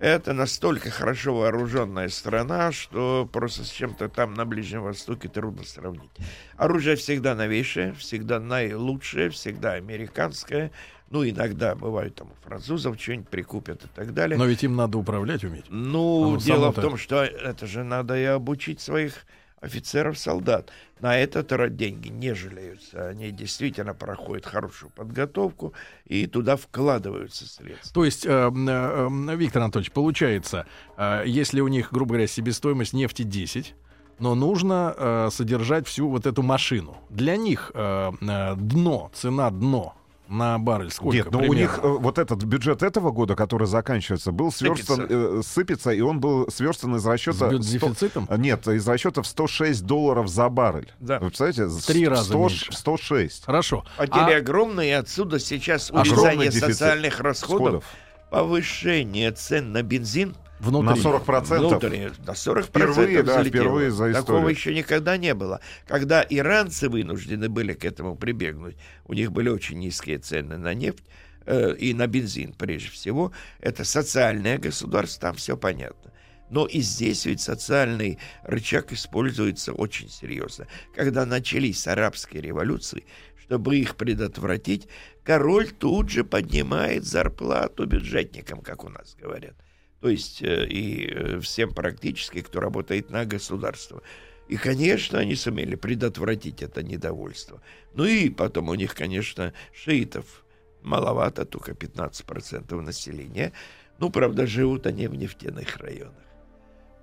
это 0.03 0.33
настолько 0.33 0.89
хорошо 0.91 1.33
вооруженная 1.33 2.09
страна, 2.09 2.73
что 2.73 3.27
просто 3.31 3.63
с 3.63 3.69
чем-то 3.69 4.09
там 4.09 4.33
на 4.33 4.45
Ближнем 4.45 4.83
Востоке 4.83 5.29
трудно 5.29 5.63
сравнить. 5.63 6.11
Оружие 6.57 6.97
всегда 6.97 7.35
новейшее, 7.35 7.93
всегда 7.93 8.41
наилучшее, 8.41 9.29
всегда 9.29 9.73
американское. 9.73 10.71
Ну, 11.09 11.25
иногда 11.25 11.73
бывает 11.75 12.15
там 12.15 12.31
у 12.31 12.45
французов 12.45 12.99
что-нибудь 12.99 13.29
прикупят 13.29 13.85
и 13.85 13.87
так 13.95 14.13
далее. 14.13 14.37
Но 14.37 14.45
ведь 14.45 14.63
им 14.63 14.75
надо 14.75 14.97
управлять 14.97 15.45
уметь. 15.45 15.65
Ну, 15.69 16.37
дело 16.37 16.73
в 16.73 16.81
том, 16.81 16.97
что 16.97 17.23
это 17.23 17.65
же 17.65 17.85
надо 17.85 18.17
и 18.17 18.25
обучить 18.25 18.81
своих 18.81 19.25
офицеров, 19.63 20.17
солдат. 20.17 20.71
На 20.99 21.17
этот 21.17 21.75
деньги 21.75 22.09
не 22.09 22.33
жалеются. 22.33 23.09
Они 23.09 23.31
действительно 23.31 23.93
проходят 23.93 24.45
хорошую 24.45 24.91
подготовку 24.91 25.73
и 26.05 26.27
туда 26.27 26.55
вкладываются 26.55 27.47
средства. 27.47 27.93
То 27.93 28.05
есть, 28.05 28.25
э, 28.25 28.29
э, 28.29 29.35
Виктор 29.35 29.63
Анатольевич, 29.63 29.91
получается, 29.91 30.65
э, 30.97 31.23
если 31.25 31.61
у 31.61 31.67
них, 31.67 31.91
грубо 31.91 32.11
говоря, 32.11 32.27
себестоимость 32.27 32.93
нефти 32.93 33.23
10, 33.23 33.75
но 34.19 34.35
нужно 34.35 34.93
э, 34.95 35.29
содержать 35.31 35.87
всю 35.87 36.09
вот 36.09 36.25
эту 36.25 36.43
машину. 36.43 36.97
Для 37.09 37.35
них 37.35 37.71
э, 37.73 38.11
э, 38.21 38.55
дно, 38.55 39.11
цена 39.13 39.49
дно 39.49 39.95
на 40.27 40.57
баррель 40.57 40.91
сколько? 40.91 41.17
Нет, 41.17 41.25
но 41.25 41.39
примерно? 41.39 41.49
у 41.49 41.59
них 41.59 41.79
э, 41.81 41.87
вот 41.87 42.17
этот 42.17 42.43
бюджет 42.43 42.83
этого 42.83 43.11
года, 43.11 43.35
который 43.35 43.67
заканчивается, 43.67 44.31
был 44.31 44.51
сверстан, 44.51 44.97
сыпется, 44.97 45.15
э, 45.15 45.41
сыпется 45.43 45.91
и 45.91 46.01
он 46.01 46.19
был 46.19 46.49
сверстан 46.49 46.95
из 46.95 47.05
расчета... 47.05 47.51
С 47.51 47.67
дефицитом? 47.67 48.25
100, 48.25 48.35
нет, 48.37 48.67
из 48.67 48.87
расчета 48.87 49.21
в 49.21 49.27
106 49.27 49.83
долларов 49.83 50.27
за 50.27 50.49
баррель. 50.49 50.91
Да. 50.99 51.19
Вы 51.19 51.27
представляете? 51.27 51.85
Три 51.85 52.07
раза 52.07 52.23
100, 52.25 52.37
меньше. 52.39 52.71
106. 52.71 53.45
Хорошо. 53.45 53.85
Потери 53.97 54.33
а... 54.33 54.37
огромные, 54.37 54.89
и 54.89 54.93
отсюда 54.93 55.39
сейчас 55.39 55.91
урезание 55.91 56.51
социальных 56.51 57.19
расходов, 57.19 57.85
повышение 58.29 59.31
цен 59.31 59.71
на 59.71 59.83
бензин, 59.83 60.35
Внутри. 60.63 61.03
На 61.03 61.17
40%? 61.17 61.57
Внутри, 61.57 61.99
на 62.25 62.31
40% 62.31 62.63
впервые, 62.63 63.23
да, 63.23 63.43
впервые 63.43 63.91
за 63.91 64.11
историю. 64.11 64.25
Такого 64.25 64.47
еще 64.47 64.73
никогда 64.73 65.17
не 65.17 65.33
было. 65.33 65.59
Когда 65.85 66.25
иранцы 66.27 66.87
вынуждены 66.87 67.49
были 67.49 67.73
к 67.73 67.83
этому 67.83 68.15
прибегнуть, 68.15 68.77
у 69.03 69.13
них 69.13 69.33
были 69.33 69.49
очень 69.49 69.79
низкие 69.79 70.19
цены 70.19 70.57
на 70.57 70.73
нефть 70.73 71.03
э, 71.45 71.75
и 71.75 71.93
на 71.93 72.07
бензин 72.07 72.53
прежде 72.53 72.89
всего. 72.89 73.33
Это 73.59 73.83
социальное 73.83 74.57
государство, 74.57 75.29
там 75.29 75.35
все 75.35 75.57
понятно. 75.57 76.11
Но 76.49 76.65
и 76.65 76.79
здесь 76.79 77.25
ведь 77.25 77.41
социальный 77.41 78.19
рычаг 78.43 78.93
используется 78.93 79.73
очень 79.73 80.09
серьезно. 80.09 80.67
Когда 80.95 81.25
начались 81.25 81.87
арабские 81.87 82.41
революции, 82.41 83.05
чтобы 83.37 83.75
их 83.75 83.97
предотвратить, 83.97 84.87
король 85.23 85.71
тут 85.71 86.09
же 86.09 86.23
поднимает 86.23 87.03
зарплату 87.03 87.85
бюджетникам, 87.85 88.61
как 88.61 88.85
у 88.85 88.89
нас 88.89 89.17
говорят 89.19 89.55
то 90.03 90.09
есть 90.09 90.41
э, 90.41 90.67
и 90.67 91.07
э, 91.09 91.39
всем 91.39 91.73
практически, 91.73 92.41
кто 92.41 92.59
работает 92.59 93.09
на 93.09 93.23
государство. 93.23 94.03
И, 94.49 94.57
конечно, 94.57 95.17
они 95.17 95.33
сумели 95.35 95.75
предотвратить 95.75 96.61
это 96.61 96.83
недовольство. 96.83 97.61
Ну 97.93 98.03
и 98.03 98.29
потом 98.29 98.67
у 98.67 98.75
них, 98.75 98.95
конечно, 98.95 99.53
шиитов 99.73 100.43
маловато, 100.81 101.45
только 101.45 101.71
15% 101.71 102.81
населения. 102.81 103.53
Ну, 103.97 104.09
правда, 104.09 104.45
живут 104.45 104.87
они 104.87 105.07
в 105.07 105.15
нефтяных 105.15 105.77
районах. 105.77 106.25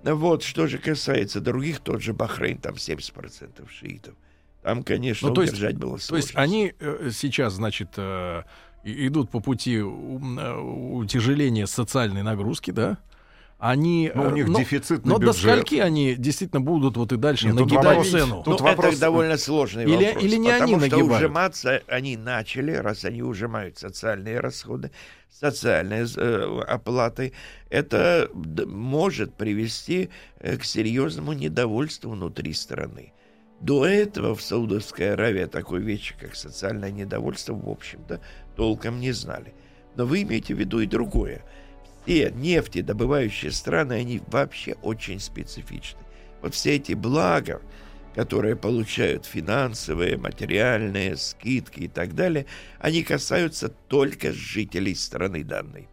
Вот, 0.03 0.43
что 0.43 0.67
же 0.67 0.77
касается 0.77 1.41
других, 1.41 1.79
тот 1.79 2.03
же 2.03 2.13
Бахрейн, 2.13 2.59
там 2.59 2.75
70% 2.75 3.67
шиитов. 3.67 4.13
Там, 4.61 4.83
конечно, 4.83 5.29
ну, 5.29 5.33
то 5.33 5.41
удержать 5.41 5.71
есть, 5.71 5.81
было 5.81 5.97
сложно. 5.97 6.07
То 6.07 6.15
есть 6.17 6.35
они 6.35 6.75
э, 6.79 7.09
сейчас, 7.11 7.53
значит, 7.53 7.97
идут 8.83 9.29
по 9.29 9.39
пути 9.39 9.79
утяжеления 9.81 11.67
социальной 11.67 12.23
нагрузки, 12.23 12.71
да, 12.71 12.97
они... 13.59 14.11
Ну, 14.15 14.23
у 14.23 14.29
э, 14.29 14.33
них 14.33 14.47
но- 14.47 14.59
дефицитный 14.59 15.13
Но 15.13 15.19
до 15.19 15.27
бюджет. 15.27 15.51
скольки 15.51 15.75
они 15.75 16.15
действительно 16.15 16.61
будут 16.61 16.97
вот 16.97 17.11
и 17.11 17.17
дальше 17.17 17.45
Нет, 17.45 17.57
тут 17.57 17.71
нагибать 17.71 17.97
вопрос- 17.97 18.09
цену? 18.09 18.43
Тут 18.43 18.59
ну, 18.59 18.65
вопрос- 18.65 18.93
это 18.93 19.01
довольно 19.01 19.37
сложный 19.37 19.83
Или- 19.83 20.05
вопрос. 20.07 20.23
или 20.23 20.35
не 20.37 20.49
потому 20.49 20.63
они 20.63 20.73
что 20.73 20.81
нагибают? 20.97 21.21
ужиматься 21.23 21.81
они 21.87 22.17
начали, 22.17 22.71
раз 22.71 23.05
они 23.05 23.21
ужимают 23.21 23.77
социальные 23.77 24.39
расходы, 24.39 24.89
социальные 25.29 26.07
э, 26.17 26.61
оплаты, 26.67 27.33
это 27.69 28.29
может 28.33 29.35
привести 29.35 30.09
э, 30.39 30.57
к 30.57 30.63
серьезному 30.63 31.33
недовольству 31.33 32.09
внутри 32.09 32.53
страны. 32.53 33.13
До 33.59 33.85
этого 33.85 34.33
в 34.33 34.41
Саудовской 34.41 35.13
Аравии 35.13 35.45
такой 35.45 35.81
вещи, 35.81 36.15
как 36.19 36.35
социальное 36.35 36.89
недовольство, 36.89 37.53
в 37.53 37.69
общем-то, 37.69 38.19
толком 38.61 38.99
не 38.99 39.11
знали. 39.11 39.55
Но 39.95 40.05
вы 40.05 40.21
имеете 40.21 40.53
в 40.53 40.59
виду 40.59 40.81
и 40.81 40.85
другое. 40.85 41.41
Все 42.05 42.29
нефтедобывающие 42.29 43.51
страны, 43.51 43.93
они 43.93 44.21
вообще 44.27 44.75
очень 44.83 45.19
специфичны. 45.19 45.99
Вот 46.43 46.53
все 46.53 46.75
эти 46.75 46.93
блага, 46.93 47.59
которые 48.13 48.55
получают 48.55 49.25
финансовые, 49.25 50.15
материальные, 50.17 51.17
скидки 51.17 51.79
и 51.79 51.87
так 51.87 52.13
далее, 52.13 52.45
они 52.77 53.01
касаются 53.01 53.69
только 53.87 54.31
жителей 54.31 54.93
страны 54.93 55.43
данной. 55.43 55.89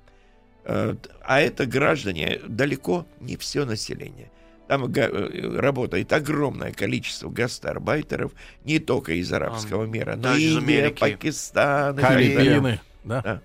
Э, 0.64 0.94
А 1.22 1.40
это 1.40 1.64
граждане 1.64 2.38
далеко 2.46 3.06
не 3.18 3.38
все 3.38 3.64
население. 3.64 4.30
Там 4.68 4.92
э, 4.92 5.58
работает 5.58 6.12
огромное 6.12 6.72
количество 6.72 7.30
гастарбайтеров 7.30 8.32
не 8.64 8.78
только 8.78 9.14
из 9.14 9.32
арабского 9.32 9.87
мира, 9.87 10.14
но 10.16 10.37
и 10.37 10.42
из 10.42 10.56
Индия, 10.58 10.78
Америки. 10.80 11.00
Пакистан. 11.00 11.96
Филиппины, 11.96 12.80
да? 13.02 13.22
Да. 13.22 13.40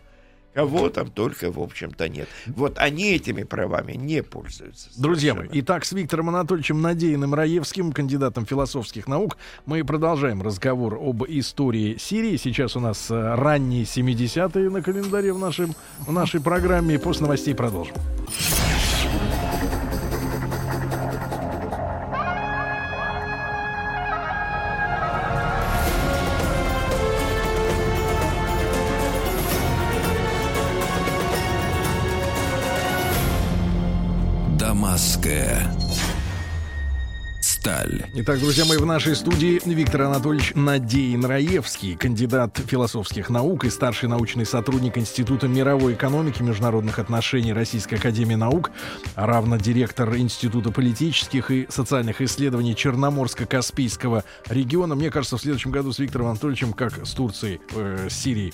Кого 0.53 0.89
там 0.89 1.09
только, 1.09 1.51
в 1.51 1.59
общем-то, 1.59 2.07
нет. 2.09 2.27
Вот 2.45 2.77
они 2.77 3.13
этими 3.13 3.43
правами 3.43 3.93
не 3.93 4.21
пользуются. 4.21 4.89
Друзья 5.01 5.33
мои, 5.33 5.47
итак, 5.53 5.83
с 5.83 5.93
Виктором 5.93 6.29
Анатольевичем 6.29 6.79
Надеиным 6.79 7.33
Раевским, 7.33 7.91
кандидатом 7.91 8.45
философских 8.45 9.07
наук, 9.07 9.37
мы 9.65 9.83
продолжаем 9.83 10.43
разговор 10.43 10.99
об 11.01 11.23
истории 11.27 11.97
Сирии. 11.97 12.37
Сейчас 12.37 12.75
у 12.75 12.79
нас 12.79 13.09
э, 13.09 13.35
ранние 13.35 13.83
70-е 13.85 14.69
на 14.69 14.83
календаре 14.83 15.33
в, 15.33 15.39
нашем, 15.39 15.73
в 15.99 16.11
нашей 16.11 16.39
программе. 16.39 16.99
После 16.99 17.23
новостей 17.23 17.55
продолжим. 17.55 17.95
Сталь. 37.63 38.03
Итак, 38.15 38.39
друзья 38.41 38.65
мои, 38.65 38.77
в 38.77 38.85
нашей 38.85 39.15
студии 39.15 39.61
Виктор 39.63 40.01
Анатольевич 40.01 40.51
Надеин 40.53 41.23
Раевский, 41.23 41.95
кандидат 41.95 42.59
философских 42.67 43.29
наук 43.29 43.63
и 43.63 43.69
старший 43.69 44.09
научный 44.09 44.45
сотрудник 44.45 44.97
Института 44.97 45.47
мировой 45.47 45.93
экономики 45.93 46.41
и 46.41 46.43
международных 46.43 46.99
отношений 46.99 47.53
Российской 47.53 47.95
Академии 47.95 48.35
Наук, 48.35 48.71
а 49.15 49.27
равно 49.27 49.55
директор 49.55 50.13
Института 50.17 50.71
политических 50.71 51.51
и 51.51 51.65
социальных 51.69 52.19
исследований 52.19 52.73
Черноморско-Каспийского 52.73 54.25
региона. 54.49 54.95
Мне 54.95 55.09
кажется, 55.09 55.37
в 55.37 55.41
следующем 55.41 55.71
году 55.71 55.93
с 55.93 55.99
Виктором 55.99 56.27
Анатольевичем, 56.27 56.73
как 56.73 57.07
с 57.07 57.11
Турцией, 57.13 57.61
э, 57.75 58.09
с 58.09 58.13
Сирией, 58.13 58.53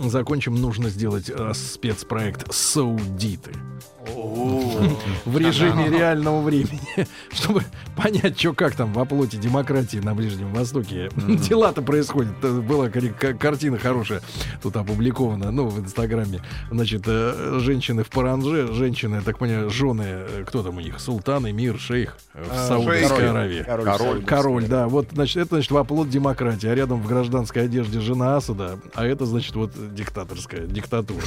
закончим, 0.00 0.54
нужно 0.54 0.90
сделать 0.90 1.30
э, 1.34 1.52
спецпроект 1.54 2.52
«Саудиты» 2.52 3.52
в 5.24 5.38
режиме 5.38 5.88
реального 5.88 6.42
времени, 6.42 6.80
чтобы 7.32 7.64
понять, 7.96 8.38
что 8.38 8.49
как 8.54 8.74
там 8.74 8.92
во 8.92 9.04
плоти 9.04 9.36
демократии 9.36 9.98
на 9.98 10.14
Ближнем 10.14 10.52
Востоке 10.52 11.10
дела-то 11.16 11.82
происходят. 11.82 12.32
Э, 12.42 12.60
Была 12.60 12.88
кар- 12.88 13.12
ка- 13.18 13.34
картина 13.34 13.78
хорошая 13.78 14.20
тут 14.62 14.76
опубликована, 14.76 15.50
ну, 15.50 15.68
в 15.68 15.78
Инстаграме. 15.80 16.42
Значит, 16.70 17.02
э, 17.06 17.58
женщины 17.60 18.04
в 18.04 18.10
Паранже, 18.10 18.72
женщины, 18.72 19.20
так 19.22 19.38
понимаю, 19.38 19.70
жены, 19.70 20.04
э, 20.06 20.44
кто 20.46 20.62
там 20.62 20.76
у 20.76 20.80
них, 20.80 21.00
султан, 21.00 21.48
эмир, 21.48 21.78
шейх 21.78 22.16
в 22.34 22.50
А, 22.52 22.68
Саудовской. 22.68 23.30
Аравии. 23.30 23.62
Король, 23.62 23.84
Король. 23.84 24.24
Король, 24.24 24.64
да. 24.66 24.88
Вот, 24.88 25.08
значит, 25.12 25.36
это, 25.38 25.56
значит, 25.56 25.70
воплот 25.70 26.08
демократии. 26.08 26.66
А 26.68 26.74
рядом 26.74 27.02
в 27.02 27.06
гражданской 27.06 27.64
одежде 27.64 28.00
жена 28.00 28.36
Асада, 28.36 28.78
а 28.94 29.04
это, 29.06 29.26
значит, 29.26 29.54
вот 29.56 29.72
диктаторская 29.94 30.66
диктатура. 30.66 31.22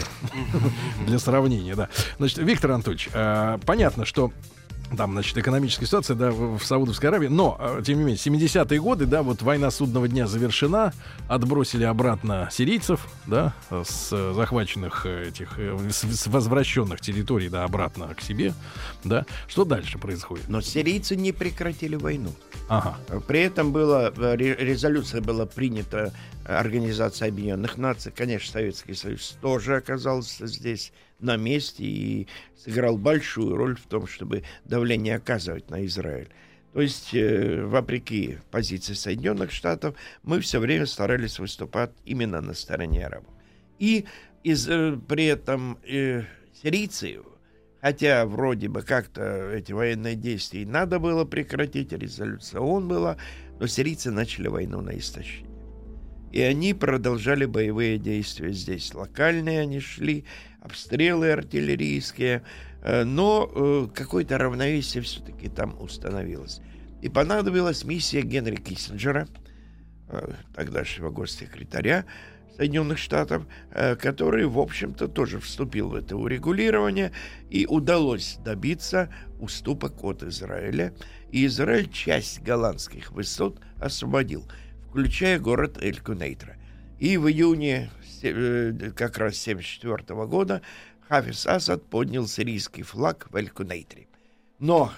Для 1.08 1.20
сравнения, 1.20 1.76
да. 1.76 1.90
Значит, 2.18 2.40
Виктор 2.40 2.72
Анатольевич, 2.72 3.10
э, 3.14 3.58
понятно, 3.66 4.06
что 4.06 4.32
там, 4.96 5.14
значит, 5.14 5.38
экономическая 5.38 5.86
ситуация, 5.86 6.16
да, 6.16 6.32
в, 6.32 6.58
в 6.58 6.66
Саудовской 6.66 7.10
Аравии, 7.10 7.28
но, 7.28 7.58
э, 7.60 7.82
тем 7.86 8.00
не 8.00 8.06
менее, 8.06 8.18
70-е 8.18 8.80
годы, 8.80 9.06
да, 9.06 9.24
вот 9.24 9.42
война 9.42 9.72
судного 9.72 10.08
дня 10.08 10.28
завершена, 10.28 10.94
отбросили 11.28 11.84
обратно 11.84 12.50
сирийцев, 12.52 13.08
да, 13.28 13.54
с 13.70 14.34
захваченных 14.34 15.06
э, 15.06 15.30
этих, 15.30 15.58
э, 15.58 15.78
с, 15.90 16.28
возвращенных 16.28 17.02
территорий, 17.02 17.50
да, 17.50 17.64
обратно 17.64 18.14
к 18.14 18.22
себе, 18.22 18.54
да. 19.04 19.26
Что 19.48 19.66
дальше 19.66 19.98
происходит? 19.98 20.48
Но 20.50 20.62
сирийцы 20.62 21.16
не 21.16 21.32
прекратили 21.32 21.96
войну. 21.96 22.34
Ага. 22.70 22.98
При 23.28 23.42
этом 23.42 23.72
была, 23.72 24.12
э, 24.16 24.36
ре- 24.36 24.56
резолюция 24.56 25.22
была 25.22 25.46
принята 25.46 26.14
Организацией 26.46 27.30
Объединенных 27.30 27.78
Наций. 27.78 28.12
Конечно, 28.16 28.52
Советский 28.52 28.94
Союз 28.94 29.38
тоже 29.42 29.78
оказался 29.78 30.48
здесь 30.48 30.92
на 31.24 31.38
месте 31.38 31.84
и 31.84 32.28
сыграл 32.56 32.98
большую 32.98 33.56
роль 33.56 33.76
в 33.76 33.88
том, 33.88 34.08
чтобы 34.08 34.44
давление 34.66 35.16
оказывать 35.16 35.70
на 35.70 35.86
Израиль. 35.86 36.30
То 36.74 36.82
есть, 36.82 37.14
э, 37.14 37.64
вопреки 37.64 38.40
позиции 38.50 38.94
Соединенных 38.94 39.52
Штатов, 39.52 39.96
мы 40.24 40.40
все 40.40 40.60
время 40.60 40.86
старались 40.88 41.38
выступать 41.38 41.92
именно 42.04 42.42
на 42.42 42.54
стороне 42.54 43.06
арабов. 43.06 43.32
И 43.78 44.06
из, 44.44 44.68
э, 44.68 44.98
при 45.08 45.26
этом 45.26 45.78
э, 45.88 46.24
сирийцы, 46.62 47.20
хотя 47.80 48.26
вроде 48.26 48.70
бы 48.70 48.82
как-то 48.82 49.52
эти 49.52 49.72
военные 49.72 50.16
действия 50.16 50.66
надо 50.66 50.98
было 51.00 51.26
прекратить, 51.26 51.94
резолюция 51.94 52.60
ООН 52.60 52.88
была, 52.88 53.18
но 53.60 53.68
сирийцы 53.68 54.10
начали 54.10 54.48
войну 54.48 54.82
на 54.82 54.98
истощение. 54.98 55.53
И 56.34 56.41
они 56.41 56.74
продолжали 56.74 57.46
боевые 57.46 58.00
действия 58.00 58.52
здесь. 58.54 58.96
Локальные 58.96 59.62
они 59.62 59.80
шли, 59.80 60.26
обстрелы 60.62 61.32
артиллерийские, 61.32 62.41
э, 62.82 63.04
но 63.04 63.48
э, 63.54 63.88
какое-то 63.93 64.39
равновесие 64.39 65.04
все-таки 65.04 65.48
там 65.48 65.80
установилось. 65.80 66.60
И 67.04 67.10
понадобилась 67.10 67.84
миссия 67.84 68.24
Генри 68.24 68.56
Киссинджера, 68.56 69.28
э, 70.08 70.32
тогдашнего 70.56 71.12
госсекретаря 71.12 72.06
Соединенных 72.58 73.00
Штатов, 73.00 73.48
который, 73.72 74.46
в 74.46 74.60
общем-то, 74.60 75.08
тоже 75.08 75.39
вступил 75.39 75.89
в 75.89 75.96
это 75.96 76.15
урегулирование, 76.15 77.12
и 77.50 77.65
удалось 77.65 78.38
добиться 78.46 79.10
уступок 79.39 80.04
от 80.04 80.22
Израиля. 80.22 80.93
И 81.32 81.48
Израиль 81.48 81.89
часть 81.89 82.43
голландских 82.43 83.12
высот 83.12 83.60
освободил, 83.80 84.46
включая 84.94 85.40
город 85.40 85.80
Эль-Кунейтра. 85.82 86.56
И 87.00 87.18
в 87.18 87.28
июне 87.28 87.90
э, 88.22 88.92
как 88.96 89.18
раз 89.18 89.42
1974 89.42 90.26
года 90.28 90.62
Хафиз 91.10 91.48
Асад 91.48 91.84
поднял 91.90 92.28
сирийский 92.28 92.84
флаг 92.84 93.26
в 93.32 93.36
Эль-Кунейтре. 93.36 94.06
Но 94.60 94.94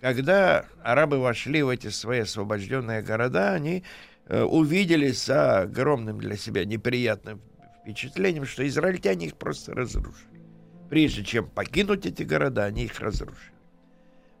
когда 0.00 0.64
арабы 0.82 1.18
вошли 1.18 1.62
в 1.62 1.68
эти 1.68 1.88
свои 1.88 2.20
освобожденные 2.20 3.02
города, 3.02 3.52
они 3.52 3.84
э, 4.26 4.42
увидели 4.42 5.12
с 5.12 5.28
огромным 5.28 6.18
для 6.18 6.38
себя 6.38 6.64
неприятным 6.64 7.42
впечатлением, 7.82 8.46
что 8.46 8.66
израильтяне 8.66 9.26
их 9.26 9.36
просто 9.36 9.74
разрушили. 9.74 10.40
Прежде 10.88 11.22
чем 11.22 11.46
покинуть 11.50 12.06
эти 12.06 12.22
города, 12.22 12.64
они 12.64 12.84
их 12.84 12.98
разрушили. 13.00 13.52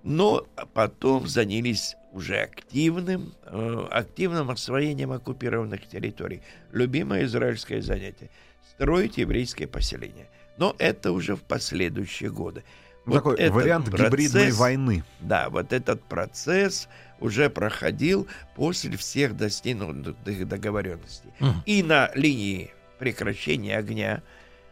Но 0.04 0.46
потом 0.72 1.26
занялись 1.26 1.96
уже 2.16 2.38
активным, 2.38 3.34
э, 3.44 3.86
активным 3.90 4.50
освоением 4.50 5.12
оккупированных 5.12 5.86
территорий. 5.86 6.40
Любимое 6.72 7.24
израильское 7.24 7.82
занятие– 7.82 8.30
строить 8.70 9.18
еврейские 9.18 9.68
поселения. 9.68 10.26
Но 10.56 10.74
это 10.78 11.12
уже 11.12 11.36
в 11.36 11.42
последующие 11.42 12.30
годы. 12.30 12.64
Ну, 13.04 13.12
Вот 13.20 13.36
такой 13.36 13.50
вариант 13.50 13.88
гибридной 13.88 14.10
процесс- 14.44 14.56
войны. 14.58 15.04
да, 15.20 15.50
вот 15.50 15.72
этот 15.72 16.02
процесс 16.02 16.88
уже 17.20 17.50
проходил 17.50 18.26
после 18.56 18.96
всех 18.96 19.36
достигнутых 19.36 20.48
договоренностей. 20.48 21.30
Мгм. 21.38 21.62
И 21.66 21.82
на 21.82 22.10
линии 22.14 22.72
прекращения 22.98 23.76
огня 23.76 24.22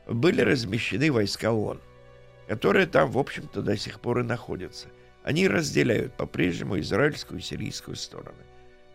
были 0.09 0.41
размещены 0.41 1.13
войска 1.13 1.53
ООН, 1.53 1.81
которые 2.49 2.87
там, 2.87 3.11
в 3.11 3.19
общем-то, 3.19 3.63
до 3.63 3.77
сих 3.77 4.01
пор 4.01 4.21
и 4.21 4.23
находятся. 4.23 4.89
Они 5.25 5.49
разделяют 5.49 6.13
по-прежнему 6.15 6.79
израильскую 6.79 7.41
и 7.41 7.43
сирийскую 7.43 7.97
стороны. 7.97 8.45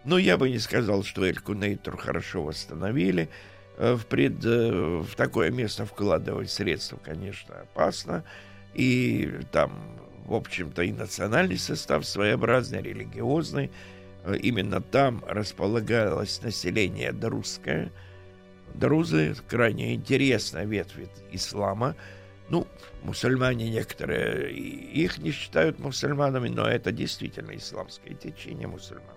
Но 0.06 0.18
я 0.18 0.38
бы 0.38 0.50
не 0.50 0.60
сказал, 0.60 1.04
что 1.04 1.26
Эль-Кунейтур 1.26 1.98
хорошо 1.98 2.44
восстановили. 2.44 3.30
Э, 3.78 3.96
В, 3.96 4.06
пред, 4.06 4.46
э, 4.46 4.72
в 5.00 5.16
такое 5.16 5.50
место 5.50 5.86
вкладывать 5.86 6.52
средства, 6.52 6.98
конечно, 7.04 7.56
опасно. 7.62 8.24
И 8.76 9.40
там, 9.52 10.00
в 10.26 10.36
общем-то, 10.36 10.84
и 10.84 10.92
национальный 10.92 11.58
состав 11.58 12.06
своеобразный, 12.06 12.84
религиозный. 12.84 13.72
Э, 14.24 14.38
Именно 14.38 14.82
там 14.82 15.24
располагалось 15.28 16.42
население 16.44 17.12
друзское. 17.12 17.92
Друзы— 18.76 19.36
крайне 19.50 19.96
интересная 19.96 20.66
ветвь 20.66 21.10
ислама. 21.32 21.96
Ну, 22.50 22.68
мусульмане 23.04 23.70
некоторые 23.70 24.52
их 24.52 25.20
не 25.20 25.32
считают 25.32 25.80
мусульманами, 25.80 26.50
но 26.50 26.68
это 26.68 26.92
действительно 26.92 27.56
исламское 27.56 28.16
течение 28.16 28.68
мусульманское. 28.68 29.16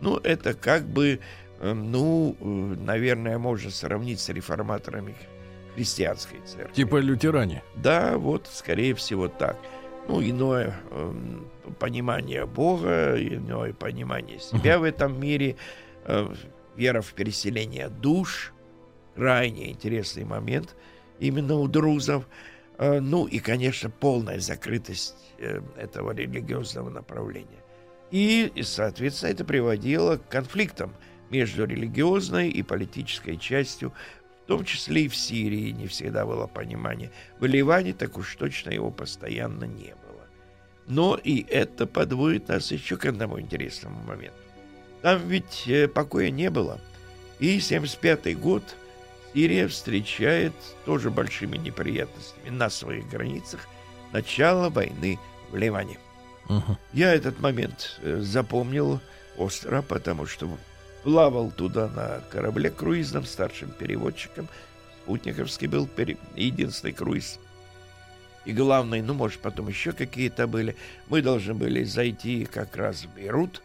Ну, 0.00 0.16
это 0.16 0.54
как 0.54 0.84
бы, 0.84 1.20
э, 1.60 1.72
ну, 1.72 2.36
э, 2.40 2.44
наверное, 2.44 3.38
можно 3.38 3.70
сравнить 3.70 4.20
с 4.20 4.28
реформаторами 4.30 5.14
христианской 5.74 6.40
церкви. 6.44 6.74
Типа 6.74 6.96
лютеране. 6.96 7.62
Да, 7.76 8.18
вот, 8.18 8.48
скорее 8.52 8.94
всего, 8.94 9.28
так. 9.28 9.56
Ну, 10.08 10.20
иное 10.20 10.74
эм, 10.90 11.46
понимание 11.78 12.46
Бога, 12.46 13.14
иное 13.16 13.72
понимание 13.74 14.40
себя 14.40 14.78
в 14.78 14.82
этом 14.82 15.20
мире, 15.20 15.56
э, 16.04 16.34
вера 16.76 17.00
в 17.00 17.12
переселение 17.12 17.88
душ. 17.88 18.52
Крайне 19.14 19.70
интересный 19.70 20.24
момент 20.24 20.74
именно 21.20 21.54
у 21.54 21.68
друзов. 21.68 22.26
Э, 22.78 22.98
ну 23.00 23.26
и, 23.26 23.38
конечно, 23.38 23.90
полная 23.90 24.40
закрытость 24.40 25.14
э, 25.38 25.60
этого 25.76 26.12
религиозного 26.12 26.90
направления. 26.90 27.62
И, 28.10 28.52
соответственно, 28.62 29.30
это 29.30 29.44
приводило 29.44 30.16
к 30.16 30.28
конфликтам 30.28 30.92
между 31.30 31.64
религиозной 31.64 32.48
и 32.50 32.62
политической 32.62 33.36
частью 33.36 33.92
в 34.44 34.46
том 34.48 34.64
числе 34.64 35.04
и 35.04 35.08
в 35.08 35.14
Сирии 35.14 35.70
не 35.70 35.86
всегда 35.86 36.26
было 36.26 36.48
понимание. 36.48 37.12
В 37.38 37.44
Ливане 37.44 37.92
так 37.92 38.18
уж 38.18 38.34
точно 38.34 38.70
его 38.70 38.90
постоянно 38.90 39.62
не 39.62 39.94
было. 39.94 40.26
Но 40.88 41.16
и 41.22 41.46
это 41.48 41.86
подводит 41.86 42.48
нас 42.48 42.72
еще 42.72 42.96
к 42.96 43.06
одному 43.06 43.38
интересному 43.38 44.02
моменту. 44.02 44.36
Там 45.02 45.28
ведь 45.28 45.68
э, 45.68 45.86
покоя 45.86 46.30
не 46.30 46.50
было. 46.50 46.80
И 47.38 47.60
75 47.60 48.40
год 48.40 48.64
Сирия 49.32 49.68
встречает 49.68 50.52
тоже 50.84 51.10
большими 51.10 51.56
неприятностями 51.56 52.50
на 52.50 52.68
своих 52.70 53.08
границах 53.08 53.66
начало 54.12 54.70
войны 54.70 55.18
в 55.50 55.56
Ливане. 55.56 55.98
Мгм. 56.48 56.76
Я 56.92 57.14
этот 57.14 57.38
момент 57.40 58.00
э, 58.02 58.20
запомнил 58.20 59.00
остро, 59.36 59.82
потому 59.82 60.26
что 60.26 60.50
плавал 61.04 61.50
туда 61.50 61.88
на 61.88 62.20
корабле 62.30 62.70
круизном 62.70 63.24
старшим 63.24 63.70
переводчиком. 63.70 64.48
Спутниковский 65.04 65.66
был 65.66 65.86
пере- 65.86 66.18
единственный 66.36 66.92
круиз. 66.92 67.38
И 68.44 68.52
главный, 68.52 69.02
ну, 69.02 69.14
может, 69.14 69.40
потом 69.40 69.68
еще 69.68 69.92
какие-то 69.92 70.46
были. 70.46 70.76
Мы 71.08 71.20
должны 71.22 71.54
были 71.54 71.84
зайти 71.84 72.46
как 72.46 72.76
раз 72.76 73.04
в 73.04 73.14
Бейрут 73.14 73.62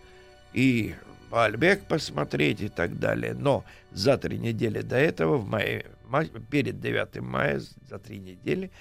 и 0.53 0.95
Бальбек 1.29 1.85
посмотреть 1.87 2.61
и 2.61 2.69
так 2.69 2.99
далее. 2.99 3.33
Но 3.33 3.63
за 3.91 4.17
три 4.17 4.37
недели 4.37 4.81
до 4.81 4.95
этого, 4.97 5.37
в 5.37 5.47
мае, 5.47 5.85
ма- 6.07 6.25
перед 6.25 6.79
9 6.79 7.21
мая, 7.21 7.59
за 7.89 7.99
три 7.99 8.19
недели, 8.19 8.71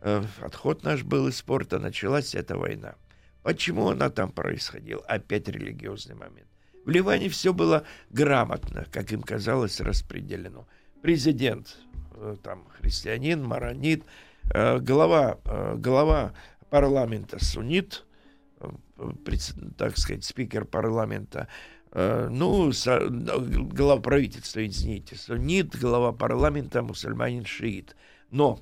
э, 0.00 0.22
отход 0.42 0.82
наш 0.84 1.02
был 1.04 1.28
из 1.28 1.40
порта, 1.42 1.78
началась 1.78 2.34
эта 2.34 2.56
война. 2.56 2.94
Почему 3.42 3.88
она 3.90 4.10
там 4.10 4.30
происходила? 4.30 5.02
Опять 5.06 5.48
религиозный 5.48 6.16
момент. 6.16 6.48
В 6.84 6.90
Ливане 6.90 7.28
все 7.28 7.52
было 7.52 7.84
грамотно, 8.10 8.86
как 8.92 9.12
им 9.12 9.22
казалось, 9.22 9.80
распределено. 9.80 10.66
Президент 11.02 11.76
э, 12.14 12.36
там 12.42 12.66
христианин, 12.80 13.42
маронит, 13.44 14.02
э, 14.52 14.78
глава, 14.80 15.38
глава 15.76 16.32
парламента 16.70 17.38
пред- 19.24 19.54
так 19.76 19.96
сказать, 19.98 20.24
спикер 20.24 20.64
парламента, 20.64 21.48
ну, 22.30 22.70
э, 22.70 23.08
глава 23.08 24.00
правительства, 24.00 24.66
извините, 24.66 25.16
суннит, 25.16 25.74
глава 25.76 26.12
парламента, 26.12 26.82
мусульманин, 26.82 27.44
шиит. 27.44 27.96
Но 28.30 28.60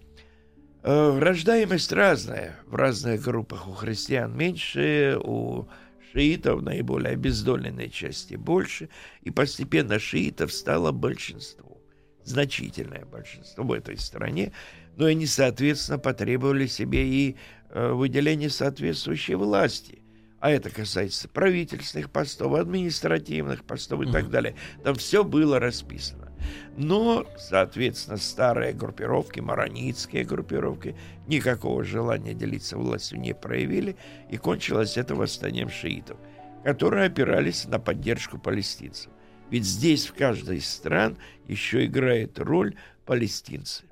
Э, 0.87 1.19
Рождаемость 1.19 1.93
разная 1.93 2.57
в 2.67 2.75
разных 2.75 3.23
группах. 3.23 3.67
У 3.67 3.73
христиан 3.73 4.37
меньше, 4.37 5.19
у 5.19 5.67
шиитов 6.13 6.61
наиболее 6.61 7.15
обездоленной 7.15 7.89
части 7.89 8.35
больше. 8.35 8.91
И 9.23 9.31
постепенно 9.31 9.99
шиитов 9.99 10.53
стало 10.53 10.93
большинство. 10.93 11.81
Значительное 12.23 13.07
большинство 13.07 13.65
в 13.65 13.73
этой 13.73 13.97
стране. 13.97 14.53
Но 14.97 15.07
они, 15.07 15.25
соответственно, 15.25 15.99
потребовали 15.99 16.67
себе 16.67 17.09
и 17.09 17.37
э, 17.71 17.93
выделения 17.93 18.51
соответствующей 18.51 19.37
власти. 19.37 20.04
А 20.45 20.51
это 20.51 20.69
касается 20.69 21.27
правительственных 21.27 22.11
постов, 22.11 22.53
административных 22.53 23.65
постов 23.65 24.03
и 24.03 24.13
так 24.13 24.29
далее. 24.29 24.55
Там 24.83 24.95
все 24.95 25.25
было 25.25 25.59
расписано. 25.59 26.31
Но, 26.77 27.27
соответственно, 27.39 28.19
старые 28.19 28.75
группировки, 28.75 29.41
маронитские 29.41 30.25
группировки, 30.25 30.97
никакого 31.29 31.83
желания 31.83 32.35
делиться 32.35 32.77
властью 32.77 33.21
не 33.21 33.35
проявили, 33.35 33.97
и 34.29 34.37
кончилось 34.37 34.99
это 34.99 35.15
восстанием 35.15 35.71
шиитов, 35.71 36.19
которые 36.63 37.07
опирались 37.07 37.65
на 37.65 37.79
поддержку 37.79 38.37
палестинцев. 38.37 39.11
Ведь 39.49 39.65
здесь, 39.65 40.09
в 40.09 40.13
каждой 40.13 40.59
из 40.59 40.69
стран, 40.69 41.17
еще 41.49 41.87
играет 41.87 42.39
роль 42.39 42.77
палестинцы. 43.07 43.85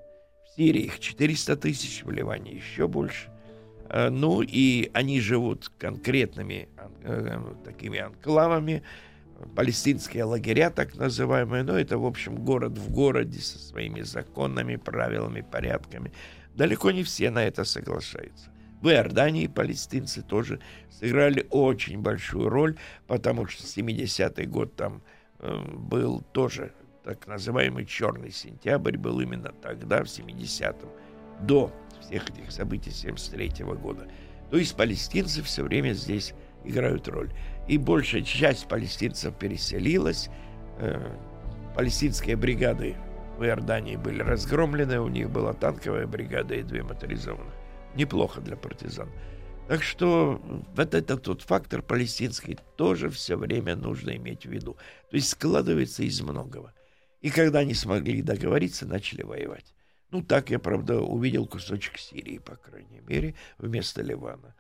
В 0.45 0.57
Сирии 0.57 0.83
их 0.83 1.01
400 1.01 1.57
тысяч, 1.57 2.05
в 2.05 2.11
Ливане 2.11 2.53
еще 2.53 2.89
больше. 2.89 3.32
Э, 3.93 4.09
Ну 4.11 4.43
и 4.43 4.91
они 4.95 5.21
живут 5.21 5.71
конкретными 5.79 6.69
ан- 6.77 6.93
э, 7.05 7.55
такими 7.65 7.99
анклавами, 7.99 8.83
палестинские 9.55 10.25
лагеря, 10.25 10.71
так 10.71 10.95
называемые, 10.97 11.63
но 11.63 11.79
это, 11.79 11.99
в 11.99 12.07
общем, 12.07 12.37
город 12.45 12.79
в 12.79 12.91
городе 12.91 13.41
со 13.41 13.59
своими 13.59 14.01
законами, 14.03 14.77
правилами, 14.77 15.43
порядками. 15.43 16.13
Далеко 16.55 16.91
не 16.91 17.03
все 17.03 17.31
на 17.31 17.45
это 17.45 17.65
соглашаются. 17.65 18.51
В 18.81 18.89
Иордании 18.89 19.47
палестинцы 19.47 20.23
тоже 20.23 20.59
сыграли 20.91 21.47
очень 21.51 22.01
большую 22.01 22.49
роль, 22.49 22.77
потому 23.07 23.47
что 23.47 23.65
70-й 23.65 24.47
год 24.47 24.75
там 24.75 25.03
э, 25.39 25.65
был 25.75 26.23
тоже 26.33 26.73
так 27.05 27.27
называемый 27.27 27.85
черный 27.85 28.31
сентябрь, 28.31 28.97
был 28.97 29.21
именно 29.21 29.53
тогда, 29.61 30.03
в 30.03 30.07
70-м, 30.07 30.89
до 31.47 31.73
всех 32.03 32.29
этих 32.31 32.51
событий 32.53 32.91
73 32.91 33.65
года. 33.65 34.09
То 34.51 34.59
есть 34.59 34.77
палестинцы 34.77 35.43
все 35.43 35.63
время 35.63 35.93
здесь 35.93 36.35
играют 36.65 37.09
роль. 37.09 37.33
И 37.69 37.79
большая 37.79 38.23
часть 38.23 38.69
палестинцев 38.69 39.35
переселилась. 39.37 40.29
Э, 40.79 41.17
Палестинские 41.75 42.37
бригады 42.37 42.97
в 43.39 43.45
Иордании 43.45 43.97
были 43.97 44.23
разгромлены, 44.23 45.01
у 45.01 45.09
них 45.09 45.31
была 45.31 45.55
танковая 45.55 46.07
бригада 46.07 46.55
и 46.55 46.63
две 46.63 46.83
моторизованных. 46.83 47.55
Неплохо 47.95 48.43
для 48.43 48.57
партизан. 48.57 49.09
Так 49.69 49.83
что 49.83 50.39
вот 50.77 50.95
это 50.95 51.17
тот 51.17 51.41
фактор 51.41 51.81
палестинский 51.81 52.59
тоже 52.77 53.09
все 53.09 53.37
время 53.37 53.75
нужно 53.75 54.17
иметь 54.17 54.45
в 54.45 54.51
виду. 54.51 54.75
То 55.11 55.17
есть 55.17 55.31
складывается 55.31 56.03
из 56.03 56.21
многого. 56.21 56.75
И 57.23 57.31
когда 57.31 57.61
они 57.61 57.73
смогли 57.73 58.21
договориться, 58.21 58.87
начали 58.87 59.23
воевать. 59.23 59.73
Ну, 60.13 60.23
так 60.23 60.51
я, 60.51 60.59
правда, 60.59 61.01
увидел 61.01 61.47
кусочек 61.47 61.97
Сирии, 61.99 62.37
по 62.37 62.57
крайней 62.57 63.01
мере, 63.01 63.35
вместо 63.57 64.03
Ливана. 64.03 64.55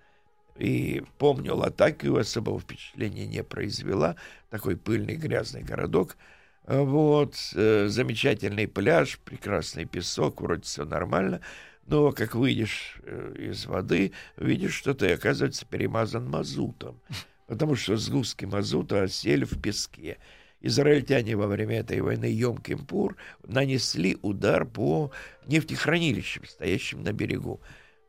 И 0.56 1.02
помню, 1.18 1.54
Латакию 1.54 2.16
особого 2.16 2.58
впечатления 2.58 3.26
не 3.26 3.44
произвела. 3.44 4.16
Такой 4.48 4.78
пыльный, 4.78 5.16
грязный 5.16 5.62
городок. 5.62 6.16
А 6.64 6.80
Вот, 6.82 7.36
э, 7.54 7.88
замечательный 7.88 8.66
пляж, 8.66 9.18
прекрасный 9.18 9.84
песок, 9.84 10.40
вроде 10.40 10.62
все 10.62 10.86
нормально. 10.86 11.42
Но 11.86 12.12
как 12.12 12.34
выйдешь 12.34 12.96
э, 13.02 13.34
из 13.50 13.66
воды, 13.66 14.12
видишь, 14.38 14.74
что 14.74 14.94
ты, 14.94 15.12
оказывается, 15.12 15.66
перемазан 15.66 16.30
мазутом. 16.30 16.98
Потому 17.46 17.76
что 17.76 17.98
сгустки 17.98 18.46
мазута 18.46 19.02
осели 19.02 19.44
в 19.44 19.60
песке. 19.60 20.16
Израильтяне 20.62 21.36
во 21.36 21.48
время 21.48 21.80
этой 21.80 22.00
войны 22.00 22.26
Йом-Кимпур 22.26 23.16
нанесли 23.42 24.16
удар 24.22 24.64
по 24.64 25.10
нефтехранилищам, 25.46 26.44
стоящим 26.46 27.02
на 27.02 27.12
берегу. 27.12 27.60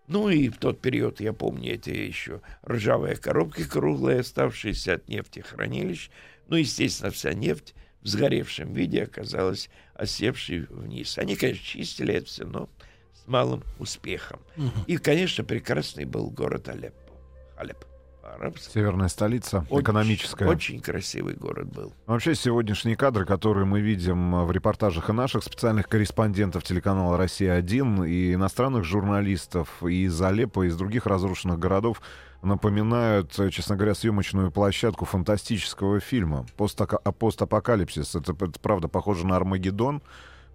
Ну 0.08 0.30
и 0.30 0.50
в 0.50 0.58
тот 0.58 0.80
период, 0.80 1.20
я 1.20 1.34
помню, 1.34 1.74
эти 1.74 1.90
еще 1.90 2.42
ржавые 2.68 3.16
коробки 3.16 3.64
круглые, 3.64 4.20
оставшиеся 4.20 4.96
от 4.96 5.10
нефтехранилищ. 5.10 6.12
Ну, 6.48 6.58
естественно, 6.58 7.10
вся 7.10 7.34
нефть 7.34 7.74
в 8.02 8.08
сгоревшем 8.08 8.74
виде 8.74 9.04
оказалась 9.04 9.70
осевшей 9.96 10.68
вниз. 10.70 11.18
Они, 11.18 11.36
конечно, 11.36 11.64
чистили 11.66 12.14
это 12.14 12.28
все, 12.28 12.46
но 12.46 12.70
с 13.14 13.28
малым 13.28 13.64
успехом. 13.80 14.42
И, 14.86 14.98
конечно, 14.98 15.44
прекрасный 15.44 16.06
был 16.06 16.30
город 16.30 16.70
Алеппо. 16.70 17.14
Алеп. 17.58 17.93
Хабаровск. 18.24 18.72
Северная 18.72 19.10
столица, 19.10 19.66
Очень- 19.70 19.84
экономическая. 19.84 20.48
Очень 20.48 20.80
красивый 20.80 21.36
город 21.36 21.68
был. 21.74 21.94
Вообще 22.06 22.36
сегодняшние 22.36 22.96
кадры, 22.96 23.26
которые 23.26 23.66
мы 23.66 23.82
видим 23.82 24.46
в 24.46 24.52
репортажах 24.52 25.10
и 25.10 25.14
наших 25.14 25.44
специальных 25.44 25.88
корреспондентов 25.90 26.64
телеканала 26.64 27.18
«Россия-1» 27.18 28.08
и 28.08 28.34
иностранных 28.34 28.86
журналистов 28.86 29.68
и 29.84 30.06
из 30.06 30.22
Алеппо, 30.22 30.64
и 30.64 30.68
из 30.68 30.78
других 30.78 31.06
разрушенных 31.06 31.60
городов, 31.60 32.02
напоминают, 32.42 33.32
честно 33.52 33.76
говоря, 33.76 33.94
съемочную 33.96 34.52
площадку 34.52 35.06
фантастического 35.06 36.00
фильма 36.00 36.46
«Постака- 36.58 37.00
а- 37.04 37.12
«Постапокалипсис». 37.12 38.16
Это, 38.16 38.32
это 38.34 38.60
правда 38.62 38.88
похоже 38.88 39.26
на 39.28 39.36
«Армагеддон», 39.36 40.02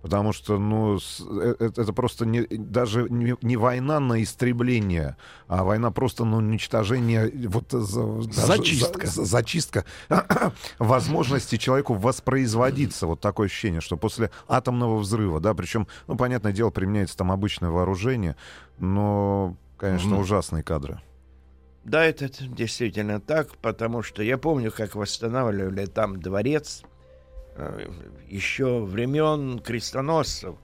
Потому 0.00 0.32
что, 0.32 0.58
ну, 0.58 0.96
э- 0.96 1.54
э- 1.58 1.70
это 1.76 1.92
просто 1.92 2.24
не, 2.24 2.42
даже 2.42 3.08
не, 3.10 3.34
не 3.42 3.56
война 3.56 3.98
на 3.98 4.22
истребление, 4.22 5.16
а 5.48 5.64
война 5.64 5.90
просто 5.90 6.24
на 6.24 6.36
уничтожение, 6.36 7.32
вот 7.48 7.74
э, 7.74 7.78
за- 7.80 8.06
даже 8.22 8.46
Зачистка. 8.46 9.06
за- 9.06 9.12
за- 9.12 9.24
зачистка 9.24 9.84
возможности 10.78 11.56
человеку 11.56 11.94
воспроизводиться. 11.94 13.06
Вот 13.06 13.20
такое 13.20 13.46
ощущение, 13.46 13.80
что 13.80 13.96
после 13.96 14.30
атомного 14.46 14.98
взрыва, 14.98 15.40
да, 15.40 15.52
причем, 15.54 15.88
ну, 16.06 16.16
понятное 16.16 16.52
дело, 16.52 16.70
применяется 16.70 17.16
там 17.16 17.32
обычное 17.32 17.70
вооружение, 17.70 18.36
но, 18.78 19.56
конечно, 19.76 20.10
Мгм. 20.10 20.20
ужасные 20.20 20.62
кадры. 20.62 21.00
Да, 21.84 22.04
это 22.04 22.28
действительно 22.46 23.18
так, 23.20 23.56
потому 23.56 24.02
что 24.02 24.22
я 24.22 24.36
помню, 24.38 24.70
как 24.70 24.94
восстанавливали 24.94 25.86
там 25.86 26.20
дворец 26.20 26.82
еще 28.28 28.80
времен 28.80 29.58
крестоносцев. 29.58 30.56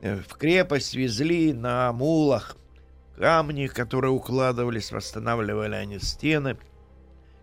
Э, 0.00 0.16
В 0.16 0.34
крепость 0.36 0.94
везли 0.94 1.52
на 1.52 1.92
мулах 1.92 2.56
камни, 3.16 3.66
которые 3.66 4.10
укладывались, 4.12 4.92
восстанавливали 4.92 5.74
они 5.74 5.98
стены. 5.98 6.56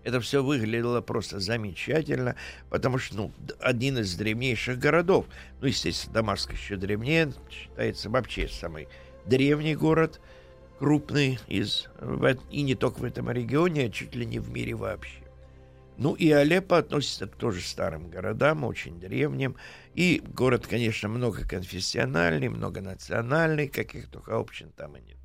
Это 0.04 0.20
все 0.20 0.44
выглядело 0.44 1.02
просто 1.02 1.40
замечательно, 1.40 2.36
потому 2.72 2.98
что 2.98 3.16
ну, 3.16 3.32
один 3.60 4.00
из 4.00 4.16
древнейших 4.16 4.80
городов, 4.80 5.28
ну, 5.62 5.68
естественно, 5.68 6.16
Дамаск 6.16 6.52
еще 6.54 6.76
древнее, 6.76 7.32
считается 7.52 8.10
вообще 8.10 8.48
самый 8.48 8.88
древний 9.28 9.76
город, 9.76 10.20
крупный 10.80 11.38
из, 11.48 11.88
эт- 12.00 12.42
и 12.50 12.64
не 12.64 12.74
только 12.74 12.98
в 13.00 13.04
этом 13.04 13.30
регионе, 13.30 13.86
а 13.86 13.90
чуть 13.90 14.16
ли 14.16 14.26
не 14.26 14.40
в 14.40 14.50
мире 14.50 14.74
вообще. 14.74 15.21
Ну 16.02 16.16
и 16.16 16.32
Алеппо 16.32 16.80
относится 16.80 17.28
к 17.28 17.36
тоже 17.36 17.62
старым 17.62 18.10
городам, 18.10 18.64
очень 18.64 19.00
древним. 19.00 19.56
И 19.94 20.20
город, 20.34 20.66
конечно, 20.66 21.08
многоконфессиональный, 21.10 22.50
многонациональный, 22.50 23.68
каких 23.68 24.10
только 24.10 24.36
общин 24.36 24.72
там 24.72 24.98
и 24.98 25.02
нет. 25.02 25.20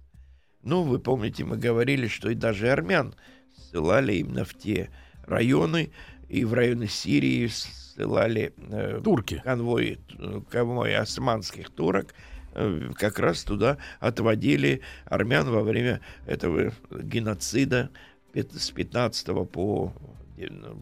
Ну, 0.63 0.83
вы 0.83 0.99
помните, 0.99 1.45
мы 1.45 1.57
говорили, 1.57 2.09
что 2.09 2.29
и 2.29 2.35
даже 2.35 2.69
армян 2.69 3.15
ссылали 3.57 4.17
именно 4.17 4.45
в 4.45 4.53
те 4.53 4.91
районы, 5.25 5.93
и 6.29 6.45
в 6.45 6.53
районы 6.53 6.89
Сирии 6.89 7.47
ссылали 7.47 8.53
э, 8.59 9.01
Турки. 9.03 9.41
конвои, 9.43 9.99
э, 10.19 10.41
конвои 10.51 10.93
османских 10.93 11.71
турок, 11.71 12.15
э, 12.53 12.91
как 12.97 13.19
раз 13.19 13.45
туда 13.45 13.79
отводили 13.99 14.83
армян 15.07 15.49
во 15.49 15.63
время 15.63 16.03
этого 16.27 16.75
геноцида 16.91 17.89
с 18.35 18.71
15 18.73 19.49
по... 19.49 19.95
э, 20.39 20.75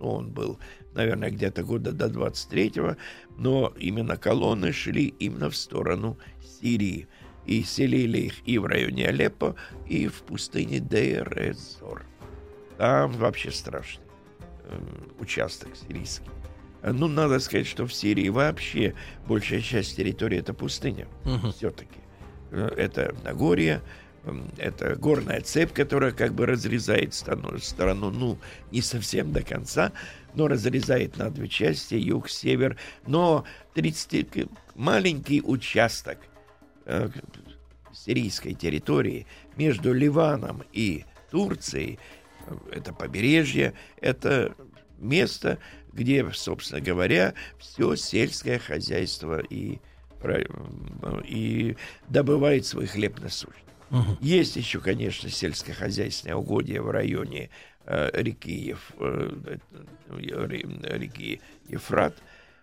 Он 0.00 0.30
был, 0.30 0.58
наверное, 0.94 1.30
где-то 1.30 1.62
года 1.62 1.92
до 1.92 2.06
23-го, 2.06 2.96
но 3.36 3.72
именно 3.78 4.16
колонны 4.16 4.72
шли 4.72 5.14
именно 5.18 5.50
в 5.50 5.56
сторону 5.56 6.18
Сирии. 6.42 7.08
И 7.46 7.62
селили 7.62 8.18
их 8.18 8.34
и 8.46 8.58
в 8.58 8.66
районе 8.66 9.08
Алеппо, 9.08 9.56
и 9.86 10.06
в 10.06 10.22
пустыне 10.22 10.80
Дейр-эз-Зор. 10.80 12.04
Там 12.76 13.12
вообще 13.12 13.50
страшный 13.50 14.04
э, 14.64 14.78
участок 15.18 15.70
сирийский. 15.74 16.28
Ну, 16.82 17.08
надо 17.08 17.40
сказать, 17.40 17.66
что 17.66 17.86
в 17.86 17.92
Сирии 17.92 18.28
вообще 18.28 18.94
большая 19.26 19.60
часть 19.60 19.96
территории 19.96 20.38
это 20.38 20.54
пустыня. 20.54 21.08
Мгм. 21.24 21.52
Все-таки. 21.52 21.98
Это 22.50 23.14
Нагорье, 23.24 23.82
это 24.56 24.96
горная 24.96 25.40
цепь, 25.40 25.72
которая 25.72 26.12
как 26.12 26.34
бы 26.34 26.46
разрезает 26.46 27.14
страну, 27.14 28.10
ну, 28.10 28.38
не 28.70 28.82
совсем 28.82 29.32
до 29.32 29.42
конца, 29.42 29.92
но 30.34 30.48
разрезает 30.48 31.16
на 31.16 31.30
две 31.30 31.48
части, 31.48 31.94
юг, 31.94 32.28
север. 32.28 32.76
Но 33.06 33.44
30 33.74 34.30
к- 34.30 34.48
маленький 34.74 35.40
участок 35.42 36.18
э, 36.84 37.08
сирийской 37.92 38.54
территории 38.54 39.26
между 39.56 39.92
Ливаном 39.92 40.62
и 40.72 41.04
Турцией, 41.30 41.98
э, 42.46 42.54
это 42.72 42.92
побережье, 42.92 43.72
это 44.00 44.54
место, 44.98 45.58
где, 45.92 46.28
собственно 46.32 46.80
говоря, 46.80 47.34
все 47.58 47.96
сельское 47.96 48.58
хозяйство 48.58 49.40
и, 49.40 49.78
м, 50.22 51.22
и 51.24 51.76
добывает 52.08 52.66
свой 52.66 52.86
хлеб 52.86 53.20
насущный. 53.20 53.67
Мгм. 53.90 54.18
Есть 54.20 54.56
еще, 54.56 54.80
конечно, 54.80 55.30
сельскохозяйственные 55.30 56.36
угодья 56.36 56.82
в 56.82 56.90
районе 56.90 57.50
э, 57.86 58.10
реки, 58.12 58.52
Еф- 58.70 58.92
э, 58.98 59.56
э, 60.10 60.46
ре- 60.46 60.66
реки 60.98 61.40
Ефрат. 61.68 62.14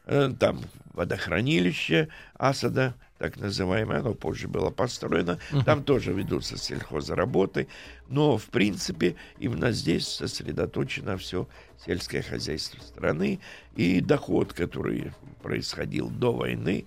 Э, 0.06 0.32
Там 0.40 0.62
водохранилище 0.94 2.10
Асада, 2.38 2.94
так 3.18 3.38
называемое, 3.38 4.00
оно 4.00 4.14
позже 4.14 4.48
было 4.48 4.70
построено. 4.70 5.40
Там 5.66 5.84
тоже 5.84 6.14
ведутся 6.14 6.58
сельхозработы. 6.58 7.68
Но, 8.10 8.38
в 8.38 8.46
принципе, 8.48 9.16
именно 9.40 9.72
здесь 9.72 10.08
сосредоточено 10.08 11.18
все 11.18 11.48
сельское 11.84 12.22
хозяйство 12.22 12.80
страны. 12.82 13.40
И 13.76 14.00
доход, 14.02 14.54
который 14.54 15.12
происходил 15.42 16.10
до 16.10 16.34
войны 16.34 16.86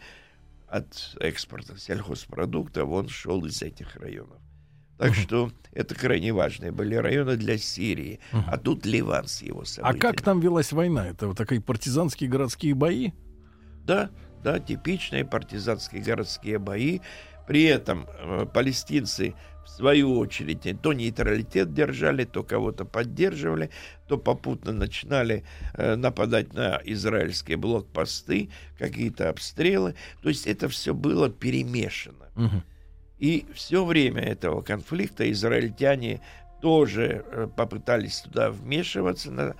от 0.70 1.16
экспорта 1.20 1.78
сельхозпродуктов, 1.78 2.88
он 2.88 3.08
шел 3.08 3.44
из 3.44 3.62
этих 3.62 3.96
районов. 3.96 4.38
Так 4.98 5.14
что 5.14 5.52
это 5.72 5.94
крайне 5.94 6.32
важные 6.32 6.72
были 6.72 6.96
районы 6.96 7.36
для 7.36 7.56
Сирии. 7.56 8.18
А 8.32 8.56
тут 8.58 8.84
Ливан 8.84 9.28
с 9.28 9.42
его 9.42 9.60
А 9.62 9.64
событиями. 9.64 9.98
как 10.00 10.22
там 10.22 10.40
велась 10.40 10.72
война? 10.72 11.06
Это 11.08 11.28
вот 11.28 11.36
такие 11.36 11.60
партизанские 11.60 12.28
городские 12.28 12.74
бои? 12.74 13.12
Да, 13.84 14.10
да, 14.42 14.58
типичные 14.58 15.24
партизанские 15.24 16.02
городские 16.02 16.58
бои. 16.58 16.98
При 17.46 17.62
этом 17.62 18.06
э, 18.08 18.46
палестинцы, 18.52 19.34
в 19.68 19.70
свою 19.70 20.18
очередь, 20.18 20.66
то 20.80 20.92
нейтралитет 20.94 21.74
держали, 21.74 22.24
то 22.24 22.42
кого-то 22.42 22.86
поддерживали, 22.86 23.70
то 24.08 24.16
попутно 24.16 24.72
начинали 24.72 25.44
э, 25.74 25.94
нападать 25.94 26.54
на 26.54 26.80
израильские 26.84 27.58
блокпосты, 27.58 28.48
какие-то 28.78 29.28
обстрелы. 29.28 29.94
То 30.22 30.30
есть 30.30 30.46
это 30.46 30.68
все 30.68 30.94
было 30.94 31.28
перемешано. 31.28 32.30
Мгм. 32.34 32.64
И 33.18 33.46
все 33.52 33.84
время 33.84 34.22
этого 34.22 34.62
конфликта 34.62 35.30
израильтяне 35.30 36.22
тоже 36.62 37.24
э, 37.30 37.48
попытались 37.54 38.22
туда 38.22 38.50
вмешиваться. 38.50 39.30
На- 39.30 39.54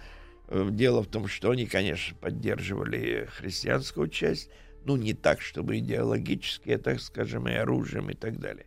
э, 0.49 0.68
Дело 0.71 1.03
в 1.03 1.07
том, 1.07 1.29
что 1.29 1.51
они, 1.51 1.66
конечно, 1.66 2.16
поддерживали 2.16 3.29
христианскую 3.37 4.09
часть, 4.09 4.49
ну, 4.87 4.97
не 4.97 5.12
так, 5.12 5.42
чтобы 5.42 5.79
идеологически, 5.79 6.71
а, 6.71 6.79
так 6.79 7.01
скажем, 7.01 7.47
и 7.47 7.53
оружием 7.53 8.09
и 8.09 8.14
так 8.14 8.38
далее. 8.40 8.64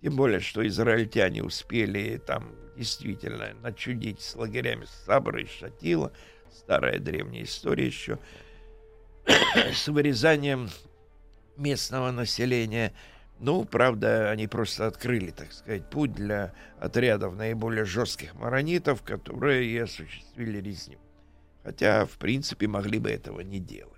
Тем 0.00 0.16
более, 0.16 0.40
что 0.40 0.66
израильтяне 0.66 1.42
успели 1.42 2.18
там 2.18 2.54
действительно 2.76 3.52
начудить 3.62 4.20
с 4.20 4.36
лагерями 4.36 4.86
Сабра 5.04 5.42
и 5.42 5.46
Шатила, 5.46 6.12
старая 6.52 6.98
древняя 6.98 7.42
история 7.42 7.86
еще, 7.86 8.18
с 9.72 9.88
вырезанием 9.88 10.68
местного 11.56 12.12
населения. 12.12 12.92
Ну, 13.40 13.64
правда, 13.64 14.30
они 14.30 14.46
просто 14.46 14.86
открыли, 14.86 15.30
так 15.30 15.52
сказать, 15.52 15.88
путь 15.90 16.12
для 16.12 16.52
отрядов 16.80 17.36
наиболее 17.36 17.84
жестких 17.84 18.34
маронитов, 18.34 19.02
которые 19.02 19.66
и 19.66 19.78
осуществили 19.78 20.60
резню. 20.60 20.98
Хотя, 21.64 22.06
в 22.06 22.18
принципе, 22.18 22.66
могли 22.66 22.98
бы 22.98 23.10
этого 23.10 23.40
не 23.40 23.60
делать. 23.60 23.97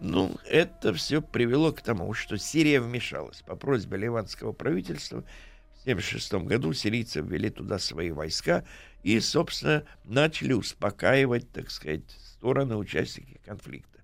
Ну, 0.00 0.36
это 0.46 0.92
все 0.92 1.22
привело 1.22 1.72
к 1.72 1.80
тому, 1.80 2.12
что 2.12 2.36
Сирия 2.36 2.80
вмешалась. 2.80 3.42
По 3.42 3.56
просьбе 3.56 3.96
ливанского 3.96 4.52
правительства 4.52 5.22
в 5.22 5.82
1976 5.82 6.46
году 6.46 6.72
сирийцы 6.72 7.20
ввели 7.20 7.48
туда 7.50 7.78
свои 7.78 8.10
войска 8.10 8.64
и, 9.02 9.18
собственно, 9.20 9.84
начали 10.04 10.52
успокаивать, 10.52 11.50
так 11.52 11.70
сказать, 11.70 12.10
стороны 12.10 12.76
участники 12.76 13.40
конфликта. 13.44 14.00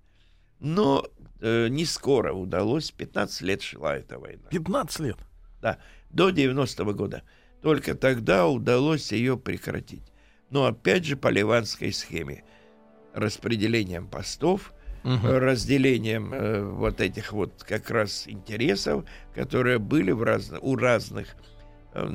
Но 0.59 1.05
э, 1.41 1.67
не 1.67 1.85
скоро 1.85 2.33
удалось, 2.33 2.89
15 2.91 3.41
лет 3.41 3.61
шла 3.61 3.97
эта 3.97 4.17
война. 4.17 4.47
15 4.49 4.99
лет. 5.01 5.17
Да, 5.61 5.77
до 6.09 6.29
90-го 6.29 6.93
года. 6.93 7.23
Только 7.61 7.95
тогда 7.95 8.47
удалось 8.47 9.11
ее 9.11 9.37
прекратить. 9.37 10.03
Но 10.49 10.65
опять 10.65 11.05
же 11.05 11.17
по 11.17 11.27
ливанской 11.27 11.91
схеме. 11.91 12.43
Распределением 13.13 14.07
постов, 14.07 14.73
Э, 15.03 15.37
разделением 15.37 16.33
э, 16.33 16.63
вот 16.63 17.01
этих 17.01 17.33
вот 17.33 17.63
как 17.67 17.89
раз 17.89 18.23
интересов, 18.27 19.03
которые 19.35 19.77
были 19.77 20.11
в 20.11 20.23
разно- 20.23 20.59
у 20.61 20.75
разных 20.75 21.35
э, 21.93 22.07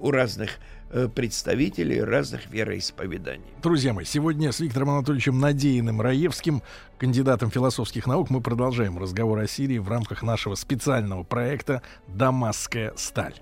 у 0.00 0.10
разных 0.10 0.50
э, 0.90 1.08
представителей 1.08 2.02
разных 2.02 2.50
вероисповеданий. 2.50 3.46
Друзья 3.62 3.92
мои, 3.92 4.04
сегодня 4.04 4.50
с 4.50 4.58
Виктором 4.58 4.90
Анатольевичем 4.90 5.38
Надеиным 5.38 6.00
Раевским, 6.00 6.62
кандидатом 6.98 7.50
философских 7.50 8.06
наук, 8.06 8.30
мы 8.30 8.40
продолжаем 8.40 8.98
разговор 8.98 9.38
о 9.38 9.46
Сирии 9.46 9.78
в 9.78 9.88
рамках 9.88 10.22
нашего 10.22 10.56
специального 10.56 11.22
проекта 11.22 11.82
«Дамасская 12.08 12.94
сталь». 12.96 13.34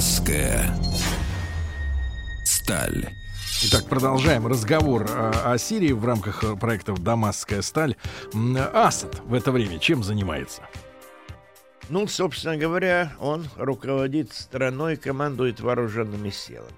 Дамасская 0.00 0.74
сталь. 2.42 3.10
Итак, 3.64 3.84
продолжаем 3.84 4.46
разговор 4.46 5.04
э, 5.06 5.30
о 5.44 5.58
Сирии 5.58 5.92
в 5.92 6.06
рамках 6.06 6.42
э, 6.42 6.56
проектов 6.56 7.02
«Дамасская 7.02 7.60
сталь». 7.60 7.96
Асад 8.72 9.20
в 9.26 9.34
это 9.34 9.52
время 9.52 9.78
чем 9.78 10.02
занимается? 10.02 10.62
Ну, 11.90 12.06
собственно 12.06 12.56
говоря, 12.56 13.12
он 13.20 13.46
руководит 13.58 14.32
страной, 14.32 14.96
командует 14.96 15.60
вооруженными 15.60 16.30
силами. 16.30 16.72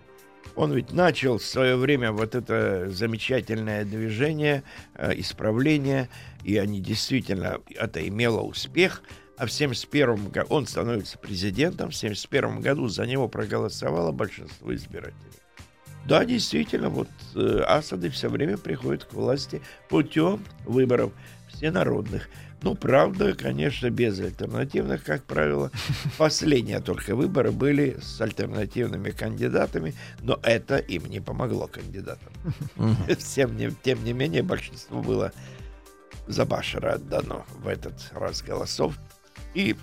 Он 0.56 0.72
ведь 0.72 0.92
начал 0.92 1.38
в 1.38 1.44
свое 1.44 1.76
время 1.76 2.11
вот 2.11 2.35
это 2.35 2.90
замечательное 2.90 3.85
движение, 3.85 4.64
э, 4.96 5.12
исправление, 5.20 6.08
и 6.42 6.56
они 6.56 6.80
действительно, 6.80 7.61
это 7.76 8.04
имело 8.04 8.40
успех. 8.40 9.00
А 9.42 9.46
в 9.46 9.50
71 9.50 10.28
году 10.28 10.46
он 10.50 10.68
становится 10.68 11.18
президентом, 11.18 11.90
в 11.90 11.96
71 11.96 12.61
году 12.61 12.87
за 12.87 13.05
него 13.07 13.26
проголосовало 13.26 14.12
большинство 14.12 14.72
избирателей. 14.72 15.16
Да, 16.07 16.24
действительно, 16.24 16.90
вот 16.90 17.09
э, 17.35 17.64
Асады 17.66 18.09
все 18.11 18.28
время 18.28 18.57
приходят 18.57 19.05
к 19.05 19.14
власти 19.14 19.61
путем 19.88 20.44
выборов 20.64 21.11
всенародных. 21.48 22.28
Ну, 22.62 22.76
правда, 22.76 23.35
конечно, 23.35 23.90
без 23.90 24.20
альтернативных, 24.20 25.02
как 25.02 25.24
правило. 25.24 25.72
Последние 26.18 26.78
только 26.78 27.16
выборы 27.16 27.50
были 27.50 27.98
с 28.00 28.20
альтернативными 28.20 29.11
кандидатами, 29.11 29.96
но 30.20 30.38
это 30.44 30.76
им 30.76 31.07
не 31.07 31.18
помогло 31.18 31.66
кандидатам. 31.66 32.33
Всем 33.18 33.57
не- 33.57 33.74
тем 33.83 34.05
не 34.05 34.12
менее, 34.12 34.44
большинство 34.44 35.02
было 35.02 35.33
за 36.28 36.44
Башара 36.44 36.92
отдано 36.92 37.44
в 37.59 37.66
этот 37.66 37.94
раз 38.12 38.40
голосов. 38.40 38.96
И 39.54 39.76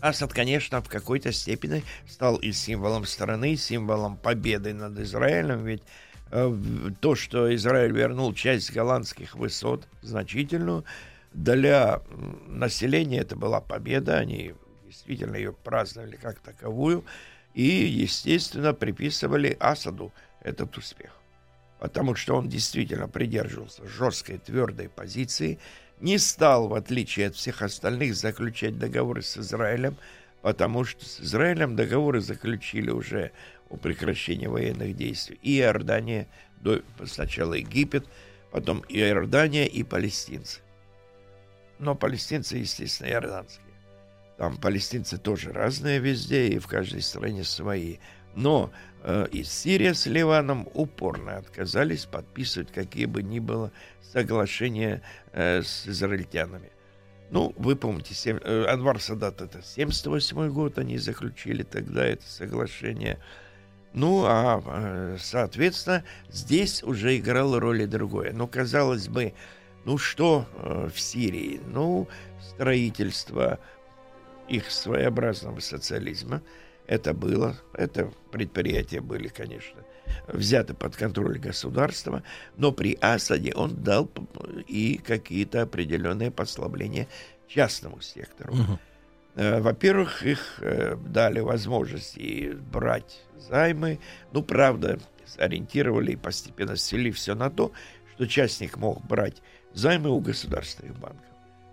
Асад, 0.00 0.32
конечно, 0.32 0.82
в 0.82 0.88
какой-то 0.88 1.32
степени 1.32 1.84
стал 2.08 2.36
и 2.36 2.52
символом 2.52 3.04
страны, 3.04 3.56
символом 3.56 4.16
победы 4.16 4.74
над 4.74 4.98
Израилем, 4.98 5.64
ведь 5.64 5.82
э, 6.30 6.52
то, 7.00 7.14
что 7.14 7.54
Израиль 7.54 7.92
вернул 7.92 8.34
часть 8.34 8.72
голландских 8.72 9.36
высот, 9.36 9.86
значительную, 10.02 10.84
для 11.32 12.02
населения 12.46 13.20
это 13.20 13.36
была 13.36 13.60
победа, 13.60 14.18
они 14.18 14.54
действительно 14.86 15.36
ее 15.36 15.52
праздновали 15.52 16.16
как 16.16 16.40
таковую, 16.40 17.04
и, 17.54 17.62
естественно, 17.64 18.74
приписывали 18.74 19.56
Асаду 19.60 20.12
этот 20.42 20.76
успех. 20.76 21.12
Потому 21.78 22.14
что 22.14 22.36
он 22.36 22.48
действительно 22.48 23.08
придерживался 23.08 23.86
жесткой, 23.86 24.38
твердой 24.38 24.88
позиции, 24.88 25.58
не 26.02 26.18
стал, 26.18 26.68
в 26.68 26.74
отличие 26.74 27.28
от 27.28 27.36
всех 27.36 27.62
остальных, 27.62 28.16
заключать 28.16 28.76
договоры 28.76 29.22
с 29.22 29.38
Израилем, 29.38 29.96
потому 30.42 30.84
что 30.84 31.04
с 31.04 31.20
Израилем 31.20 31.76
договоры 31.76 32.20
заключили 32.20 32.90
уже 32.90 33.30
о 33.70 33.76
прекращении 33.76 34.48
военных 34.48 34.96
действий 34.96 35.38
и 35.42 35.58
Иордания, 35.60 36.26
до, 36.60 36.82
сначала 37.06 37.54
Египет, 37.54 38.04
потом 38.50 38.80
и 38.88 38.98
Иордания, 38.98 39.64
и 39.64 39.84
палестинцы. 39.84 40.60
Но 41.78 41.94
палестинцы, 41.94 42.56
естественно, 42.56 43.08
иорданские. 43.08 43.74
Там 44.38 44.56
палестинцы 44.56 45.18
тоже 45.18 45.52
разные 45.52 46.00
везде, 46.00 46.48
и 46.48 46.58
в 46.58 46.66
каждой 46.66 47.02
стране 47.02 47.44
свои. 47.44 47.98
Но 48.34 48.72
и 49.32 49.42
Сирия 49.42 49.94
с 49.94 50.06
Ливаном 50.06 50.68
упорно 50.74 51.36
отказались 51.36 52.06
подписывать 52.06 52.72
какие 52.72 53.06
бы 53.06 53.22
ни 53.22 53.40
было 53.40 53.72
соглашения 54.12 55.02
э, 55.32 55.62
с 55.62 55.88
израильтянами. 55.88 56.70
Ну, 57.30 57.54
вы 57.56 57.76
помните, 57.76 58.14
сем- 58.14 58.40
э, 58.44 58.66
Анвар 58.66 59.00
Садат 59.00 59.40
это 59.40 59.62
78 59.62 60.50
год 60.50 60.78
они 60.78 60.98
заключили 60.98 61.62
тогда 61.62 62.04
это 62.04 62.24
соглашение. 62.28 63.18
Ну, 63.94 64.24
а, 64.26 64.62
э, 64.64 65.16
соответственно, 65.18 66.04
здесь 66.30 66.82
уже 66.82 67.16
играло 67.16 67.58
роль 67.58 67.82
и 67.82 67.86
другое. 67.86 68.32
Ну, 68.32 68.46
казалось 68.46 69.08
бы, 69.08 69.32
ну 69.84 69.98
что 69.98 70.46
э, 70.56 70.90
в 70.94 71.00
Сирии? 71.00 71.60
Ну, 71.66 72.06
строительство 72.40 73.58
их 74.48 74.70
своеобразного 74.70 75.60
социализма. 75.60 76.42
Это 76.86 77.14
было, 77.14 77.56
это 77.74 78.12
предприятия 78.32 79.00
были, 79.00 79.28
конечно, 79.28 79.80
взяты 80.28 80.74
под 80.74 80.96
контроль 80.96 81.38
государства, 81.38 82.22
но 82.56 82.72
при 82.72 82.98
Асаде 83.00 83.52
он 83.54 83.76
дал 83.82 84.10
и 84.66 84.98
какие-то 84.98 85.62
определенные 85.62 86.30
послабления 86.30 87.06
частному 87.46 88.00
сектору. 88.00 88.54
Э, 89.34 89.60
Во-первых, 89.60 90.24
их 90.24 90.58
э, 90.60 90.96
дали 90.96 91.40
возможность 91.40 92.16
и 92.16 92.50
брать 92.50 93.22
займы. 93.38 93.98
Ну, 94.32 94.42
правда, 94.42 94.98
ориентировали 95.38 96.12
и 96.12 96.16
постепенно 96.16 96.76
свели 96.76 97.10
все 97.10 97.34
на 97.34 97.50
то, 97.50 97.72
что 98.14 98.26
частник 98.26 98.76
мог 98.76 99.04
брать 99.06 99.42
займы 99.72 100.10
у 100.10 100.20
государственных 100.20 100.98
банков. 100.98 101.24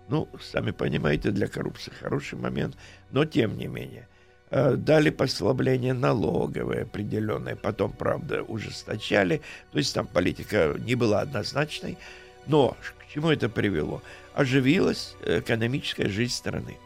Ну, 0.08 0.28
сами 0.40 0.70
понимаете, 0.70 1.30
для 1.30 1.46
коррупции 1.46 1.92
хороший 1.92 2.38
момент, 2.38 2.76
но 3.10 3.24
тем 3.24 3.56
не 3.58 3.66
менее. 3.66 4.08
Э, 4.50 4.74
Дали 4.76 5.10
послабление 5.10 5.92
налоговые 5.92 6.82
определенные, 6.82 7.56
потом, 7.56 7.92
правда, 7.92 8.42
ужесточали. 8.42 9.42
То 9.72 9.78
есть 9.78 9.94
там 9.94 10.06
политика 10.06 10.74
не 10.78 10.94
была 10.94 11.20
однозначной. 11.20 11.98
Но 12.46 12.76
к 12.98 13.12
чему 13.12 13.30
это 13.30 13.48
привело? 13.48 14.02
Оживилась 14.34 15.14
экономическая 15.24 16.08
жизнь 16.08 16.32
страны. 16.32 16.78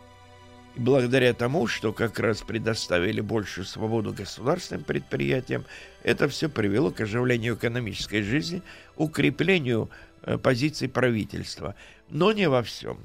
И 0.74 0.80
благодаря 0.80 1.32
тому, 1.32 1.66
что 1.66 1.92
как 1.92 2.18
раз 2.18 2.42
предоставили 2.42 3.20
большую 3.20 3.64
свободу 3.64 4.12
государственным 4.12 4.84
предприятиям, 4.84 5.64
это 6.02 6.28
все 6.28 6.48
привело 6.48 6.90
к 6.90 7.00
оживлению 7.00 7.54
экономической 7.54 8.22
жизни, 8.22 8.62
укреплению 8.96 9.88
э, 10.22 10.36
позиций 10.36 10.88
правительства. 10.88 11.76
Но 12.10 12.32
не 12.32 12.48
во 12.48 12.62
всем. 12.62 12.98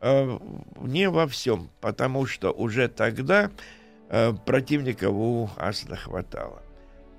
Э, 0.00 0.38
не 0.80 1.08
во 1.08 1.26
всем, 1.26 1.70
потому 1.80 2.26
что 2.26 2.52
уже 2.52 2.88
тогда 2.88 3.50
противников 4.44 5.12
у 5.12 5.50
Асада 5.56 5.96
хватало. 5.96 6.62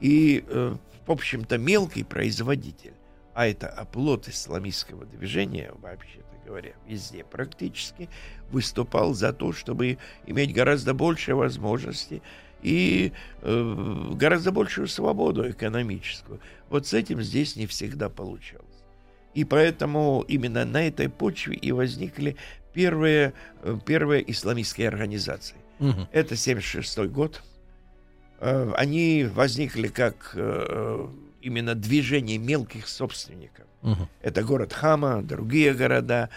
И, 0.01 0.43
э, 0.47 0.75
в 1.05 1.11
общем-то, 1.11 1.57
мелкий 1.57 2.03
производитель, 2.03 2.93
а 3.33 3.47
это 3.47 3.69
оплот 3.69 4.27
исламистского 4.27 5.05
движения, 5.05 5.71
вообще-то 5.81 6.25
говоря, 6.45 6.73
везде 6.87 7.23
практически, 7.23 8.09
выступал 8.49 9.13
за 9.13 9.31
то, 9.31 9.53
чтобы 9.53 9.99
иметь 10.25 10.53
гораздо 10.53 10.93
больше 10.93 11.35
возможностей 11.35 12.21
и 12.61 13.13
э, 13.41 14.11
гораздо 14.13 14.51
большую 14.51 14.87
свободу 14.87 15.49
экономическую. 15.49 16.39
Вот 16.69 16.87
с 16.87 16.93
этим 16.93 17.21
здесь 17.21 17.55
не 17.55 17.67
всегда 17.67 18.09
получалось. 18.09 18.65
И 19.33 19.45
поэтому 19.45 20.25
именно 20.27 20.65
на 20.65 20.85
этой 20.85 21.09
почве 21.09 21.55
и 21.55 21.71
возникли 21.71 22.35
первые, 22.73 23.33
э, 23.61 23.77
первые 23.85 24.29
исламистские 24.29 24.89
организации. 24.89 25.60
Мгм. 25.81 26.07
Это 26.11 26.35
76 26.35 26.97
год. 27.11 27.41
Э, 28.39 28.71
Они 28.77 29.25
возникли 29.25 29.87
как 29.87 30.31
э, 30.35 31.07
именно 31.41 31.75
движение 31.75 32.37
мелких 32.37 32.87
собственников. 32.87 33.65
Это 34.21 34.43
город 34.43 34.73
Хама, 34.73 35.23
другие 35.23 35.73
города. 35.73 36.29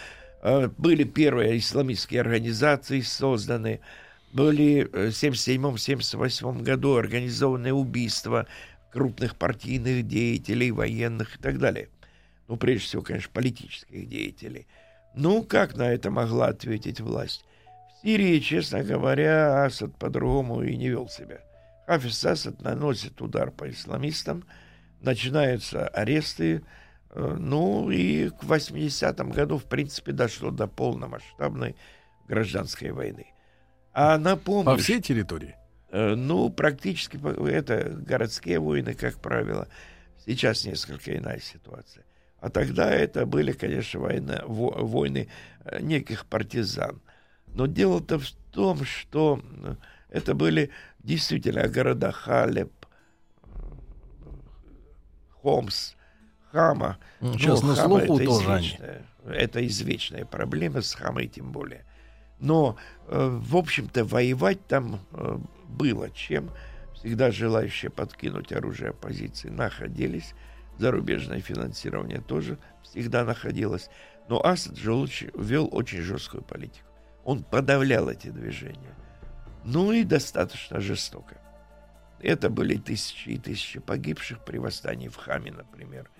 Э, 0.43 0.69
Были 0.79 1.05
первые 1.05 1.59
исламистские 1.59 2.23
организации 2.23 3.03
созданы. 3.03 3.81
Были 4.33 4.85
в 4.85 4.95
1977-1978 5.11 6.63
году 6.63 6.97
организованы 6.97 7.73
убийства 7.73 8.47
крупных 8.91 9.37
партийных 9.37 10.07
деятелей, 10.09 10.71
военных 10.71 11.37
и 11.37 11.39
так 11.39 11.59
далее. 11.59 11.89
Ну, 12.49 12.57
прежде 12.57 12.87
всего, 12.87 13.03
конечно, 13.03 13.31
политических 13.33 14.09
деятелей. 14.09 14.67
Ну, 15.15 15.43
как 15.43 15.77
на 15.77 15.93
это 15.93 16.11
могла 16.11 16.49
ответить 16.49 17.01
власть? 17.01 17.45
Сирии, 18.05 18.39
честно 18.39 18.85
говоря, 18.85 19.65
Асад 19.65 19.97
по-другому 19.97 20.63
и 20.63 20.77
не 20.77 20.91
вел 20.91 21.09
себя. 21.09 21.41
Хафиз 21.87 22.23
Асад 22.27 22.61
наносит 22.61 23.23
удар 23.23 23.51
по 23.51 23.71
исламистам, 23.71 24.45
начинаются 25.01 25.89
аресты, 25.89 26.63
э, 27.11 27.37
ну 27.39 27.91
и 27.91 28.29
к 28.29 28.43
80-м 28.43 29.31
году, 29.31 29.57
в 29.57 29.65
принципе, 29.65 30.13
дошло 30.13 30.51
до 30.51 30.67
полномасштабной 30.67 31.77
гражданской 32.29 32.91
войны. 32.91 33.33
А 33.95 34.19
на 34.19 34.37
помощь... 34.37 34.67
По 34.67 34.77
всей 34.77 35.01
территории? 35.01 35.57
Э, 35.91 36.15
ну, 36.15 36.51
практически 36.51 37.19
это 37.49 37.89
городские 37.89 38.59
войны, 38.59 38.93
как 38.93 39.19
правило. 39.19 39.67
Сейчас 40.27 40.67
несколько 40.67 41.17
иная 41.17 41.41
ситуация. 41.41 42.05
А 42.39 42.51
тогда 42.51 42.91
это 42.91 43.25
были, 43.25 43.53
конечно, 43.53 44.01
война, 44.01 44.43
во- 44.47 44.85
войны 44.85 45.29
э, 45.65 45.81
неких 45.81 46.27
партизан. 46.27 47.01
Но 47.55 47.67
дело-то 47.67 48.19
в 48.19 48.31
том, 48.51 48.85
что 48.85 49.41
э, 49.63 49.77
это 50.11 50.35
были 50.35 50.71
действительно 50.99 51.69
города 51.69 52.11
Халеб, 52.11 52.73
э, 52.83 53.49
Хомс, 55.43 55.95
Хама. 56.51 56.99
Ну, 57.21 57.33
Сейчас 57.35 57.63
на 57.63 57.75
Хама 57.75 58.01
слуху 58.01 58.17
это 58.21 58.25
тоже 58.25 58.53
они. 58.53 58.67
извечная, 58.67 59.03
Это 59.27 59.67
извечная 59.67 60.25
проблема 60.25 60.83
с 60.83 60.95
Хамой 60.95 61.29
тем 61.29 61.53
более. 61.53 61.85
Но, 62.41 62.77
э, 63.07 63.39
в 63.41 63.57
общем-то, 63.57 64.05
воевать 64.05 64.67
там 64.67 65.01
было 65.69 66.11
чем. 66.11 66.51
Всегда 66.95 67.31
желающие 67.31 67.91
подкинуть 67.91 68.53
оружие 68.53 68.91
оппозиции 68.91 69.49
находились. 69.49 70.35
Зарубежное 70.79 71.41
финансирование 71.41 72.21
тоже 72.21 72.59
всегда 72.83 73.25
находилось. 73.25 73.91
Но 74.29 74.45
Асад 74.45 74.77
же 74.77 74.93
вел 75.37 75.69
очень 75.71 76.01
жесткую 76.01 76.43
политику. 76.43 76.89
Он 77.25 77.43
подавлял 77.43 78.09
эти 78.09 78.29
движения. 78.29 78.95
Ну 79.65 79.93
и 79.93 80.05
достаточно 80.05 80.81
жестоко. 80.81 81.37
Это 82.21 82.51
были 82.51 82.77
тысячи 82.77 83.31
и 83.31 83.39
тысячи 83.39 83.81
погибших 83.81 84.45
при 84.45 84.59
восстании 84.59 85.09
в 85.09 85.17
Хаме, 85.17 85.53
например. 85.53 86.11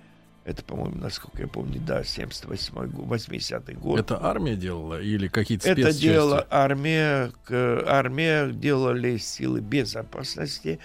Это, 0.45 0.63
по-моему, 0.63 0.97
насколько 0.97 1.41
я 1.41 1.49
помню, 1.49 1.81
да, 1.81 2.03
78-й, 2.03 2.89
год, 2.89 3.07
80-й 3.07 3.75
год. 3.75 3.99
Это 3.99 4.23
армия 4.23 4.57
делала 4.57 5.01
или 5.01 5.27
какие-то 5.29 5.71
Это 5.71 5.93
делала 5.99 6.47
армия, 6.51 7.33
армия 7.49 8.53
делали 8.53 9.17
силы 9.17 9.61
безопасности, 9.61 10.81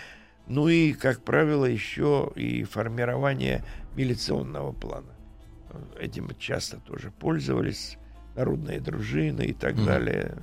ну 0.48 0.70
и, 0.70 0.94
как 0.94 1.24
правило, 1.24 1.66
еще 1.66 2.32
и 2.36 2.64
формирование 2.64 3.66
милиционного 3.96 4.72
плана. 4.72 5.14
Этим 6.00 6.30
часто 6.40 6.78
тоже 6.78 7.12
пользовались 7.12 7.99
народные 8.40 8.80
дружины 8.80 9.42
и 9.44 9.54
так 9.54 9.76
Мгм. 9.76 9.86
далее. 9.86 10.38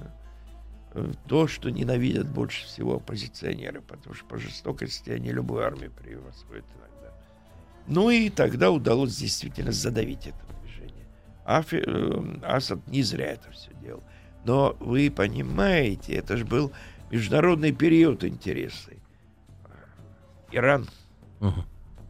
То, 1.28 1.46
что 1.46 1.70
ненавидят 1.70 2.26
больше 2.28 2.64
всего 2.66 2.96
оппозиционеры, 2.96 3.80
потому 3.82 4.14
что 4.14 4.24
по 4.26 4.38
жестокости 4.38 5.10
они 5.10 5.30
любую 5.32 5.64
армию 5.64 5.90
превосходят 5.90 6.64
иногда. 6.74 7.12
Ну 7.86 8.10
и 8.10 8.30
тогда 8.30 8.70
удалось 8.70 9.16
действительно 9.16 9.72
задавить 9.72 10.26
это 10.26 10.38
движение. 10.62 11.06
Афи- 11.44 11.82
э, 11.86 12.38
Асад 12.46 12.86
не 12.88 13.02
зря 13.02 13.26
это 13.32 13.50
все 13.50 13.70
делал. 13.82 14.02
Но 14.44 14.76
вы 14.80 15.10
понимаете, 15.10 16.14
это 16.14 16.36
же 16.36 16.44
был 16.46 16.72
международный 17.10 17.72
период 17.72 18.24
интересный. 18.24 18.98
Иран, 20.52 20.88
Мгм. 21.40 21.64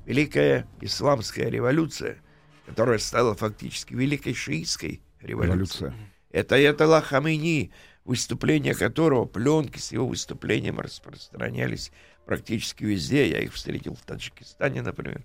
Великая 0.04 0.66
Исламская 0.80 1.48
революция, 1.48 2.18
которая 2.66 2.98
стала 2.98 3.34
фактически 3.34 3.94
Великой 3.94 4.34
Шиитской 4.34 5.00
Революция. 5.20 5.94
Это 6.30 6.56
Аятолла 6.56 7.00
Хамейни, 7.00 7.72
выступления 8.04 8.74
которого, 8.74 9.24
пленки 9.24 9.78
с 9.78 9.92
его 9.92 10.06
выступлением 10.06 10.80
распространялись 10.80 11.92
практически 12.26 12.84
везде. 12.84 13.30
Я 13.30 13.40
их 13.40 13.54
встретил 13.54 13.94
в 13.94 14.02
Таджикистане, 14.02 14.82
например, 14.82 15.24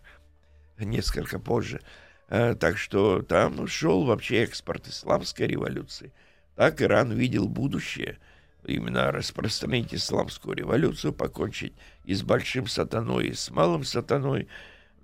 несколько 0.77 1.39
позже. 1.39 1.81
Э, 2.29 2.55
Так 2.55 2.77
что 2.77 3.21
там 3.21 3.67
шел 3.67 4.05
вообще 4.05 4.43
экспорт 4.43 4.87
исламской 4.87 5.47
революции. 5.47 6.13
Так 6.55 6.81
Иран 6.81 7.11
видел 7.11 7.47
будущее. 7.47 8.17
Именно 8.65 9.11
распространить 9.11 9.93
исламскую 9.93 10.55
революцию, 10.55 11.13
покончить 11.13 11.73
и 12.05 12.13
с 12.13 12.21
большим 12.21 12.67
сатаной, 12.67 13.29
и 13.29 13.33
с 13.33 13.49
малым 13.49 13.83
сатаной. 13.83 14.47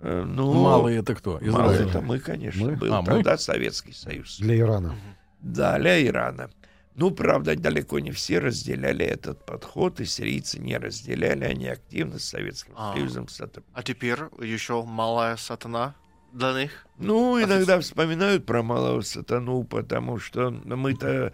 Э, 0.00 0.24
Ну, 0.24 0.52
Малый 0.62 0.96
это 0.96 1.14
кто? 1.14 1.38
Израиль. 1.40 1.88
это 1.88 2.00
мы, 2.00 2.18
конечно, 2.20 2.66
Мы? 2.70 2.76
был 2.76 2.92
А, 2.94 3.00
мы? 3.02 3.06
тогда 3.06 3.36
Советский 3.38 3.92
Союз. 3.92 4.38
Для 4.38 4.56
Ирана. 4.58 4.94
Да, 5.40 5.78
для 5.78 6.04
Ирана. 6.06 6.50
Ну, 6.94 7.10
правда, 7.12 7.54
далеко 7.56 8.00
не 8.00 8.10
все 8.10 8.40
разделяли 8.40 9.04
этот 9.06 9.44
подход, 9.46 10.00
и 10.00 10.04
сирийцы 10.04 10.58
не 10.58 10.76
разделяли, 10.78 11.44
они 11.44 11.68
активно 11.68 12.18
с 12.18 12.24
Советским 12.24 12.74
А. 12.76 12.92
Союзом 12.94 13.28
сотрудничали. 13.28 13.72
А 13.74 13.82
теперь 13.82 14.18
еще 14.40 14.82
малая 14.84 15.36
сатана 15.36 15.94
для 16.32 16.52
них. 16.60 16.86
Ну, 16.98 17.40
иногда 17.42 17.78
вспоминают 17.80 18.46
про 18.46 18.62
малого 18.64 19.00
сатану, 19.02 19.62
потому 19.64 20.18
что 20.18 20.50
мы-то 20.50 21.32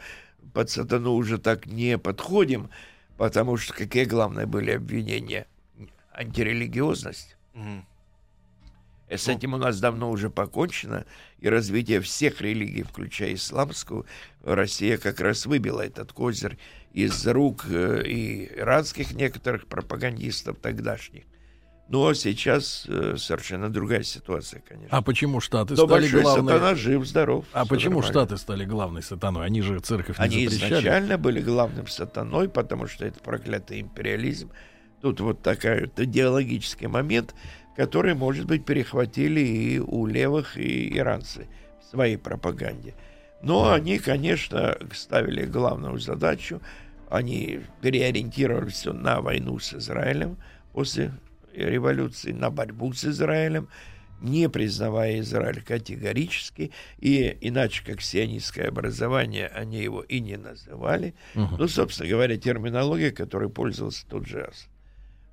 под 0.52 0.68
сатану 0.70 1.12
уже 1.14 1.38
так 1.38 1.66
не 1.66 1.96
подходим, 1.98 2.68
потому 3.16 3.56
что 3.56 3.72
какие 3.74 4.04
главные 4.04 4.44
были 4.46 4.70
обвинения? 4.72 5.46
Антирелигиозность. 6.12 7.36
Мгм. 7.54 7.86
И 9.14 9.16
С 9.16 9.28
этим 9.28 9.54
у 9.54 9.56
нас 9.56 9.80
давно 9.80 10.10
уже 10.10 10.28
покончено, 10.28 11.04
и 11.38 11.48
развитие 11.48 12.00
всех 12.00 12.40
религий, 12.40 12.82
включая 12.82 13.34
исламскую, 13.34 14.06
Россия 14.42 14.98
как 14.98 15.20
раз 15.20 15.46
выбила 15.46 15.80
этот 15.82 16.12
козырь 16.12 16.58
из 16.92 17.26
рук 17.26 17.64
э, 17.68 18.02
и 18.06 18.46
иранских 18.56 19.12
некоторых 19.12 19.66
пропагандистов 19.66 20.58
тогдашних. 20.58 21.24
Но 21.88 22.12
сейчас 22.14 22.86
э, 22.88 23.16
совершенно 23.18 23.68
другая 23.68 24.02
ситуация, 24.02 24.62
конечно. 24.66 24.96
А 24.96 25.02
почему 25.02 25.40
Штаты 25.40 25.74
Но 25.74 25.86
стали 25.86 26.08
главной? 26.08 26.52
сатана 26.52 26.74
жив, 26.74 27.06
здоров. 27.06 27.44
А 27.52 27.66
почему 27.66 28.00
нормально. 28.00 28.10
Штаты 28.10 28.36
стали 28.38 28.64
главной 28.64 29.02
сатаной? 29.02 29.44
Они 29.44 29.60
же 29.60 29.78
церковь 29.80 30.18
не 30.18 30.24
Они 30.24 30.48
запрещали. 30.48 30.80
изначально 30.80 31.18
были 31.18 31.40
главным 31.42 31.86
сатаной, 31.86 32.48
потому 32.48 32.86
что 32.88 33.04
это 33.04 33.20
проклятый 33.20 33.80
империализм. 33.80 34.50
Тут 35.04 35.20
вот 35.20 35.42
такой 35.42 35.82
вот 35.82 36.00
идеологический 36.00 36.86
момент, 36.86 37.34
который, 37.76 38.14
может 38.14 38.46
быть, 38.46 38.64
перехватили 38.64 39.40
и 39.40 39.78
у 39.78 40.06
левых, 40.06 40.56
и 40.56 40.96
иранцы 40.96 41.46
в 41.82 41.90
своей 41.90 42.16
пропаганде. 42.16 42.94
Но 43.42 43.70
они, 43.70 43.98
конечно, 43.98 44.78
ставили 44.94 45.44
главную 45.44 45.98
задачу. 45.98 46.62
Они 47.10 47.60
переориентировали 47.82 48.70
все 48.70 48.94
на 48.94 49.20
войну 49.20 49.58
с 49.58 49.74
Израилем 49.74 50.38
после 50.72 51.12
революции, 51.52 52.32
на 52.32 52.48
борьбу 52.48 52.94
с 52.94 53.04
Израилем, 53.04 53.68
не 54.22 54.48
признавая 54.48 55.20
Израиль 55.20 55.60
категорически, 55.62 56.72
и 56.98 57.36
иначе 57.42 57.84
как 57.84 58.00
сионистское 58.00 58.68
образование 58.68 59.48
они 59.48 59.82
его 59.82 60.00
и 60.00 60.20
не 60.20 60.38
называли. 60.38 61.14
Мгм. 61.34 61.56
Ну, 61.58 61.68
собственно 61.68 62.08
говоря, 62.08 62.38
терминология, 62.38 63.10
которой 63.10 63.50
пользовался 63.50 64.06
тот 64.08 64.26
же 64.26 64.40
Асад. 64.40 64.70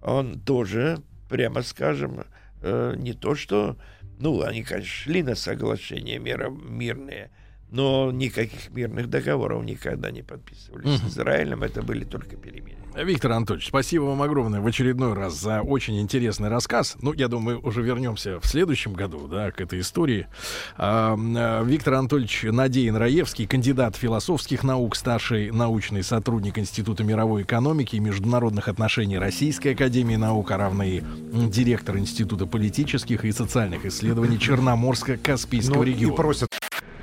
Он 0.01 0.39
тоже, 0.39 0.99
прямо 1.29 1.61
скажем, 1.61 2.25
э, 2.61 2.95
не 2.97 3.13
то 3.13 3.35
что... 3.35 3.77
Ну, 4.19 4.41
они, 4.41 4.63
конечно, 4.63 4.89
шли 4.89 5.23
на 5.23 5.35
соглашения 5.35 6.19
мира, 6.19 6.49
мирные, 6.49 7.31
но 7.71 8.11
никаких 8.11 8.69
мирных 8.71 9.09
договоров 9.09 9.63
никогда 9.63 10.11
не 10.11 10.21
подписывали 10.21 10.87
Мгм. 10.87 10.97
с 10.97 11.03
Израилем. 11.13 11.63
Это 11.63 11.81
были 11.81 12.03
только 12.03 12.35
перемирия. 12.35 12.77
Виктор 12.93 13.31
Анатольевич, 13.31 13.69
спасибо 13.69 14.03
вам 14.03 14.21
огромное 14.21 14.59
в 14.59 14.67
очередной 14.67 15.13
раз 15.13 15.39
за 15.39 15.61
очень 15.61 16.01
интересный 16.01 16.49
рассказ. 16.49 16.97
Ну, 17.01 17.13
я 17.13 17.29
думаю, 17.29 17.61
мы 17.61 17.67
уже 17.69 17.81
вернемся 17.81 18.41
в 18.41 18.45
следующем 18.45 18.91
году, 18.91 19.29
да, 19.29 19.51
к 19.51 19.61
этой 19.61 19.79
истории. 19.79 20.27
А, 20.75 21.17
а, 21.17 21.63
Виктор 21.63 21.93
Анатольевич 21.93 22.43
Надеин 22.43 22.97
Раевский, 22.97 23.47
кандидат 23.47 23.95
философских 23.95 24.63
наук, 24.65 24.97
старший 24.97 25.51
научный 25.51 26.03
сотрудник 26.03 26.59
Института 26.59 27.05
мировой 27.05 27.43
экономики 27.43 27.95
и 27.95 27.99
международных 28.01 28.67
отношений 28.67 29.17
Российской 29.17 29.69
Академии 29.69 30.17
Наук, 30.17 30.51
а 30.51 30.57
равно 30.57 30.83
и 30.83 30.99
м, 30.99 31.49
директор 31.49 31.97
Института 31.97 32.45
политических 32.45 33.23
и 33.23 33.31
социальных 33.31 33.85
исследований 33.85 34.35
Черноморско-Каспийского 34.37 35.75
Ну, 35.75 35.83
и 35.83 35.85
региона. 35.85 36.15
просят 36.15 36.49